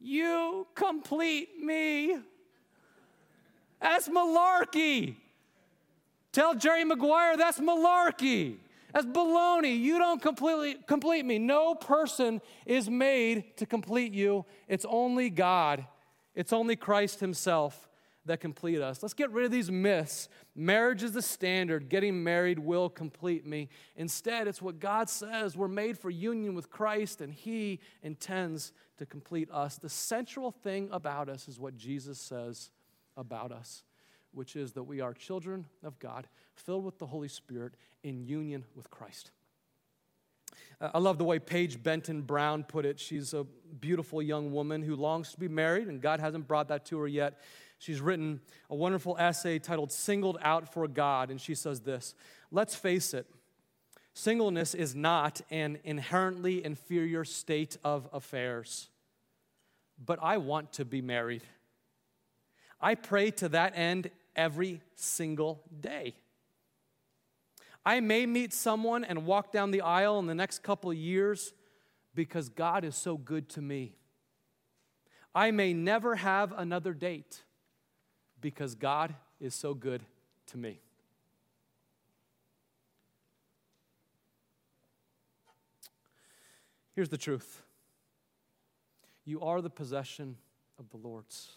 You 0.00 0.66
complete 0.74 1.58
me. 1.58 2.18
That's 3.80 4.08
malarkey. 4.08 5.16
Tell 6.32 6.54
Jerry 6.54 6.84
Maguire 6.84 7.36
that's 7.36 7.58
malarkey. 7.60 8.56
That's 8.92 9.06
baloney. 9.06 9.78
You 9.78 9.98
don't 9.98 10.20
completely 10.20 10.76
complete 10.86 11.24
me. 11.24 11.38
No 11.38 11.74
person 11.74 12.40
is 12.66 12.90
made 12.90 13.56
to 13.56 13.66
complete 13.66 14.12
you. 14.12 14.44
It's 14.68 14.86
only 14.88 15.30
God 15.30 15.86
it's 16.34 16.52
only 16.52 16.76
Christ 16.76 17.20
Himself 17.20 17.88
that 18.24 18.40
complete 18.40 18.80
us. 18.80 19.02
Let's 19.02 19.14
get 19.14 19.30
rid 19.32 19.44
of 19.44 19.50
these 19.50 19.70
myths. 19.70 20.28
Marriage 20.54 21.02
is 21.02 21.12
the 21.12 21.22
standard. 21.22 21.88
Getting 21.88 22.22
married 22.22 22.58
will 22.58 22.88
complete 22.88 23.44
me. 23.44 23.68
Instead, 23.96 24.46
it's 24.46 24.62
what 24.62 24.78
God 24.78 25.10
says. 25.10 25.56
We're 25.56 25.68
made 25.68 25.98
for 25.98 26.08
union 26.08 26.54
with 26.54 26.70
Christ, 26.70 27.20
and 27.20 27.32
He 27.32 27.80
intends 28.02 28.72
to 28.98 29.06
complete 29.06 29.50
us. 29.50 29.76
The 29.76 29.88
central 29.88 30.52
thing 30.52 30.88
about 30.92 31.28
us 31.28 31.48
is 31.48 31.58
what 31.58 31.76
Jesus 31.76 32.20
says 32.20 32.70
about 33.16 33.50
us, 33.50 33.82
which 34.32 34.56
is 34.56 34.72
that 34.72 34.82
we 34.84 35.00
are 35.00 35.12
children 35.12 35.66
of 35.82 35.98
God, 35.98 36.26
filled 36.54 36.84
with 36.84 36.98
the 36.98 37.06
Holy 37.06 37.28
Spirit, 37.28 37.74
in 38.02 38.24
union 38.24 38.64
with 38.74 38.90
Christ. 38.90 39.30
Uh, 40.80 40.90
I 40.94 40.98
love 40.98 41.18
the 41.18 41.24
way 41.24 41.38
Paige 41.38 41.82
Benton 41.82 42.22
Brown 42.22 42.64
put 42.64 42.84
it. 42.84 42.98
She's 42.98 43.34
a 43.34 43.44
beautiful 43.80 44.20
young 44.22 44.52
woman 44.52 44.82
who 44.82 44.96
longs 44.96 45.32
to 45.32 45.38
be 45.38 45.48
married, 45.48 45.88
and 45.88 46.00
God 46.00 46.20
hasn't 46.20 46.48
brought 46.48 46.68
that 46.68 46.84
to 46.86 46.98
her 46.98 47.06
yet. 47.06 47.40
She's 47.78 48.00
written 48.00 48.40
a 48.70 48.76
wonderful 48.76 49.16
essay 49.18 49.58
titled 49.58 49.92
Singled 49.92 50.38
Out 50.42 50.72
for 50.72 50.86
God, 50.88 51.30
and 51.30 51.40
she 51.40 51.54
says 51.54 51.80
this 51.80 52.14
Let's 52.50 52.74
face 52.74 53.14
it, 53.14 53.26
singleness 54.14 54.74
is 54.74 54.94
not 54.94 55.40
an 55.50 55.78
inherently 55.84 56.64
inferior 56.64 57.24
state 57.24 57.76
of 57.84 58.08
affairs, 58.12 58.88
but 60.04 60.18
I 60.22 60.38
want 60.38 60.74
to 60.74 60.84
be 60.84 61.02
married. 61.02 61.42
I 62.80 62.96
pray 62.96 63.30
to 63.32 63.48
that 63.50 63.74
end 63.76 64.10
every 64.36 64.80
single 64.94 65.62
day. 65.80 66.14
I 67.84 68.00
may 68.00 68.26
meet 68.26 68.52
someone 68.52 69.04
and 69.04 69.26
walk 69.26 69.52
down 69.52 69.70
the 69.70 69.80
aisle 69.80 70.18
in 70.18 70.26
the 70.26 70.34
next 70.34 70.60
couple 70.62 70.92
years 70.92 71.52
because 72.14 72.48
God 72.48 72.84
is 72.84 72.94
so 72.94 73.16
good 73.16 73.48
to 73.50 73.62
me. 73.62 73.96
I 75.34 75.50
may 75.50 75.72
never 75.72 76.16
have 76.16 76.52
another 76.56 76.92
date 76.92 77.42
because 78.40 78.74
God 78.74 79.14
is 79.40 79.54
so 79.54 79.74
good 79.74 80.02
to 80.48 80.58
me. 80.58 80.80
Here's 86.94 87.08
the 87.08 87.18
truth 87.18 87.62
you 89.24 89.40
are 89.40 89.60
the 89.60 89.70
possession 89.70 90.36
of 90.78 90.90
the 90.90 90.96
Lord's. 90.96 91.56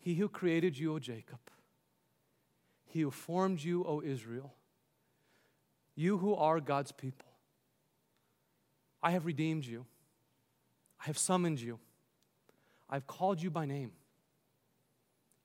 He 0.00 0.14
who 0.14 0.28
created 0.28 0.78
you, 0.78 0.94
O 0.94 0.98
Jacob, 0.98 1.38
he 2.86 3.02
who 3.02 3.10
formed 3.10 3.62
you, 3.62 3.84
O 3.84 4.02
Israel, 4.02 4.54
you 5.94 6.18
who 6.18 6.34
are 6.34 6.58
God's 6.58 6.90
people, 6.90 7.28
I 9.02 9.12
have 9.12 9.26
redeemed 9.26 9.64
you. 9.64 9.86
I 11.00 11.04
have 11.04 11.16
summoned 11.16 11.60
you. 11.60 11.78
I've 12.88 13.06
called 13.06 13.40
you 13.40 13.50
by 13.50 13.64
name. 13.64 13.92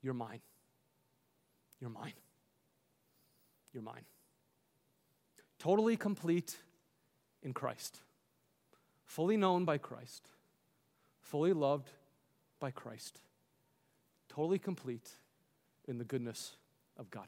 You're 0.02 0.14
mine. 0.14 0.40
You're 1.80 1.90
mine. 1.90 2.12
You're 3.72 3.82
mine. 3.82 4.04
Totally 5.58 5.96
complete 5.96 6.56
in 7.42 7.52
Christ, 7.52 8.00
fully 9.04 9.36
known 9.36 9.64
by 9.64 9.78
Christ, 9.78 10.28
fully 11.20 11.52
loved 11.52 11.90
by 12.60 12.70
Christ, 12.70 13.20
totally 14.36 14.58
complete 14.58 15.08
in 15.88 15.96
the 15.96 16.04
goodness 16.04 16.56
of 16.98 17.10
God. 17.10 17.26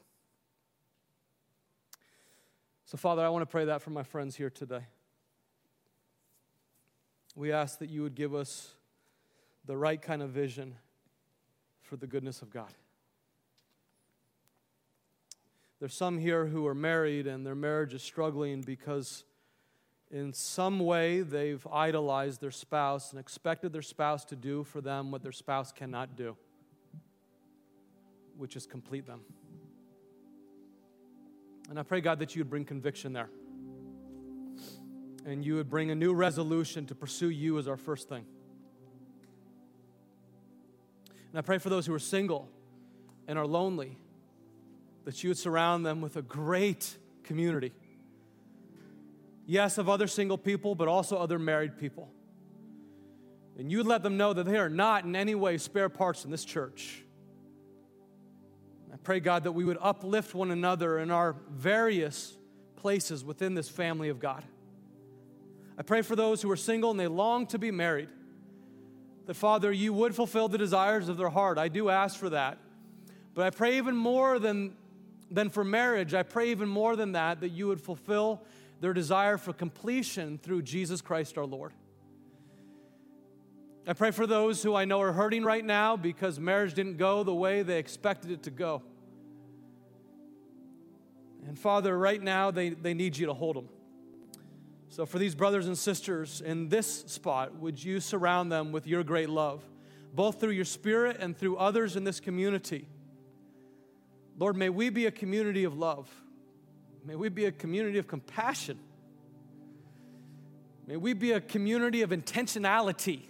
So, 2.85 2.99
Father, 2.99 3.25
I 3.25 3.31
want 3.31 3.43
to 3.43 3.47
pray 3.47 3.65
that 3.65 3.81
for 3.81 3.89
my 3.89 4.03
friends 4.03 4.37
here 4.37 4.51
today. 4.51 4.83
We 7.35 7.51
ask 7.51 7.79
that 7.79 7.89
you 7.89 8.03
would 8.03 8.15
give 8.15 8.35
us 8.35 8.73
the 9.65 9.75
right 9.75 10.01
kind 10.01 10.21
of 10.21 10.31
vision 10.31 10.75
for 11.81 11.97
the 11.97 12.07
goodness 12.07 12.43
of 12.43 12.51
God. 12.51 12.75
There's 15.81 15.95
some 15.95 16.19
here 16.19 16.45
who 16.45 16.67
are 16.67 16.75
married 16.75 17.27
and 17.27 17.47
their 17.47 17.55
marriage 17.55 17.95
is 17.95 18.03
struggling 18.03 18.61
because 18.61 19.25
in 20.11 20.35
some 20.35 20.79
way 20.79 21.23
they've 21.23 21.67
idolized 21.73 22.43
their 22.43 22.51
spouse 22.51 23.13
and 23.13 23.21
expected 23.21 23.73
their 23.73 23.81
spouse 23.81 24.27
to 24.27 24.37
do 24.37 24.63
for 24.63 24.83
them 24.83 25.11
what 25.11 25.23
their 25.23 25.33
spouse 25.33 25.73
cannot 25.73 26.15
do, 26.15 26.37
which 28.39 28.57
is 28.57 28.67
complete 28.67 29.07
them. 29.07 29.21
And 31.69 31.79
I 31.79 31.83
pray, 31.83 32.01
God, 32.01 32.21
that 32.21 32.35
you 32.35 32.41
would 32.41 32.49
bring 32.49 32.65
conviction 32.65 33.13
there. 33.13 33.29
And 35.27 35.45
you 35.45 35.57
would 35.57 35.69
bring 35.69 35.91
a 35.91 35.95
new 35.95 36.15
resolution 36.15 36.87
to 36.87 36.95
pursue 36.95 37.29
you 37.29 37.59
as 37.59 37.69
our 37.69 37.77
first 37.77 38.09
thing. 38.09 38.25
And 41.31 41.39
I 41.39 41.43
pray 41.43 41.59
for 41.59 41.69
those 41.69 41.85
who 41.85 41.93
are 41.93 41.99
single 41.99 42.49
and 43.27 43.39
are 43.39 43.47
lonely, 43.47 43.99
that 45.05 45.23
you 45.23 45.29
would 45.29 45.37
surround 45.37 45.85
them 45.85 46.01
with 46.01 46.17
a 46.17 46.23
great 46.23 46.97
community. 47.25 47.73
Yes, 49.45 49.77
of 49.77 49.89
other 49.89 50.07
single 50.07 50.39
people, 50.39 50.75
but 50.75 50.89
also 50.89 51.19
other 51.19 51.39
married 51.39 51.77
people. 51.77 52.09
And 53.59 53.71
you 53.71 53.79
would 53.79 53.87
let 53.87 54.03
them 54.03 54.17
know 54.17 54.33
that 54.33 54.47
they 54.47 54.57
are 54.57 54.71
not 54.71 55.05
in 55.05 55.17
any 55.17 55.35
way 55.35 55.59
spare 55.59 55.89
parts 55.89 56.25
in 56.25 56.31
this 56.31 56.45
church 56.45 57.05
pray, 59.03 59.21
God, 59.21 59.45
that 59.45 59.53
we 59.53 59.65
would 59.65 59.79
uplift 59.81 60.35
one 60.35 60.51
another 60.51 60.99
in 60.99 61.11
our 61.11 61.37
various 61.51 62.37
places 62.77 63.25
within 63.25 63.55
this 63.55 63.69
family 63.69 64.09
of 64.09 64.21
God. 64.21 64.45
I 65.77 65.83
pray 65.83 66.03
for 66.03 66.17
those 66.17 66.43
who 66.43 66.51
are 66.51 66.57
single 66.57 66.91
and 66.91 66.99
they 66.99 67.07
long 67.07 67.47
to 67.49 67.59
be 67.59 67.71
married. 67.71 68.09
That, 69.27 69.35
Father, 69.35 69.71
you 69.71 69.93
would 69.93 70.15
fulfill 70.15 70.49
the 70.49 70.59
desires 70.59 71.09
of 71.09 71.17
their 71.17 71.29
heart. 71.29 71.59
I 71.59 71.69
do 71.69 71.89
ask 71.89 72.19
for 72.19 72.31
that. 72.31 72.59
But 73.35 73.47
I 73.47 73.51
pray 73.51 73.77
even 73.77 73.95
more 73.95 74.39
than, 74.39 74.75
than 75.31 75.51
for 75.51 75.63
marriage, 75.63 76.15
I 76.15 76.23
pray 76.23 76.51
even 76.51 76.69
more 76.69 76.97
than 76.97 77.13
that, 77.13 77.41
that 77.41 77.51
you 77.51 77.69
would 77.69 77.81
fulfill 77.81 78.43
their 78.81 78.93
desire 78.93 79.39
for 79.39 79.53
completion 79.53 80.39
through 80.39 80.63
Jesus 80.63 81.01
Christ 81.01 81.39
our 81.39 81.45
Lord. 81.45 81.73
I 83.87 83.95
pray 83.95 84.11
for 84.11 84.27
those 84.27 84.63
who 84.63 84.75
I 84.75 84.85
know 84.85 85.01
are 85.01 85.13
hurting 85.13 85.45
right 85.45 85.65
now 85.65 85.97
because 85.97 86.39
marriage 86.39 86.75
didn't 86.75 86.99
go 86.99 87.23
the 87.23 87.35
way 87.35 87.63
they 87.63 87.79
expected 87.79 88.31
it 88.31 88.43
to 88.43 88.51
go. 88.51 88.83
And 91.47 91.59
Father, 91.59 91.97
right 91.97 92.23
now 92.23 92.51
they, 92.51 92.71
they 92.71 92.93
need 92.93 93.17
you 93.17 93.27
to 93.27 93.35
hold 93.35 93.57
them. 93.57 93.69
So, 94.91 95.07
for 95.07 95.19
these 95.19 95.35
brothers 95.35 95.67
and 95.67 95.77
sisters 95.77 96.41
in 96.41 96.69
this 96.69 97.05
spot, 97.07 97.55
would 97.57 97.83
you 97.83 98.01
surround 98.01 98.51
them 98.51 98.73
with 98.73 98.87
your 98.87 99.05
great 99.05 99.29
love, 99.29 99.63
both 100.15 100.41
through 100.41 100.53
your 100.53 100.65
spirit 100.65 101.19
and 101.21 101.37
through 101.37 101.57
others 101.57 101.97
in 101.97 102.05
this 102.05 102.21
community? 102.21 102.89
Lord, 104.39 104.57
may 104.57 104.71
we 104.71 104.91
be 104.91 105.07
a 105.07 105.11
community 105.11 105.65
of 105.65 105.77
love. 105.77 106.09
May 107.05 107.17
we 107.17 107.29
be 107.29 107.47
a 107.47 107.53
community 107.53 107.99
of 107.99 108.07
compassion. 108.07 108.79
May 110.87 110.97
we 110.97 111.13
be 111.13 111.33
a 111.33 111.41
community 111.41 112.03
of 112.03 112.11
intentionality. 112.11 113.28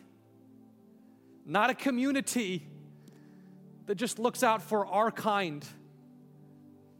Not 1.48 1.70
a 1.70 1.74
community 1.74 2.62
that 3.86 3.94
just 3.94 4.18
looks 4.18 4.42
out 4.42 4.60
for 4.60 4.86
our 4.86 5.10
kind, 5.10 5.66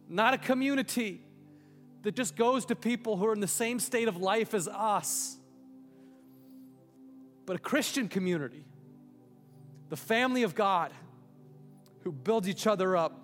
not 0.08 0.32
a 0.32 0.38
community 0.38 1.20
that 2.02 2.16
just 2.16 2.34
goes 2.34 2.64
to 2.64 2.74
people 2.74 3.18
who 3.18 3.26
are 3.26 3.34
in 3.34 3.40
the 3.40 3.46
same 3.46 3.78
state 3.78 4.08
of 4.08 4.16
life 4.16 4.54
as 4.54 4.66
us, 4.66 5.36
but 7.44 7.56
a 7.56 7.58
Christian 7.58 8.08
community, 8.08 8.64
the 9.90 9.96
family 9.96 10.42
of 10.44 10.54
God, 10.54 10.92
who 12.04 12.10
builds 12.10 12.48
each 12.48 12.66
other 12.66 12.96
up 12.96 13.20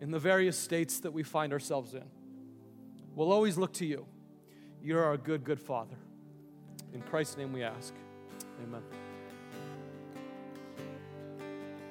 in 0.00 0.12
the 0.12 0.20
various 0.20 0.56
states 0.56 1.00
that 1.00 1.12
we 1.12 1.24
find 1.24 1.52
ourselves 1.52 1.94
in. 1.94 2.04
We'll 3.16 3.32
always 3.32 3.58
look 3.58 3.72
to 3.74 3.86
you. 3.86 4.06
You're 4.80 5.02
our 5.02 5.16
good, 5.16 5.42
good 5.42 5.58
Father. 5.58 5.96
In 6.94 7.02
Christ's 7.02 7.36
name 7.36 7.52
we 7.52 7.64
ask. 7.64 7.92
Amen. 8.62 9.07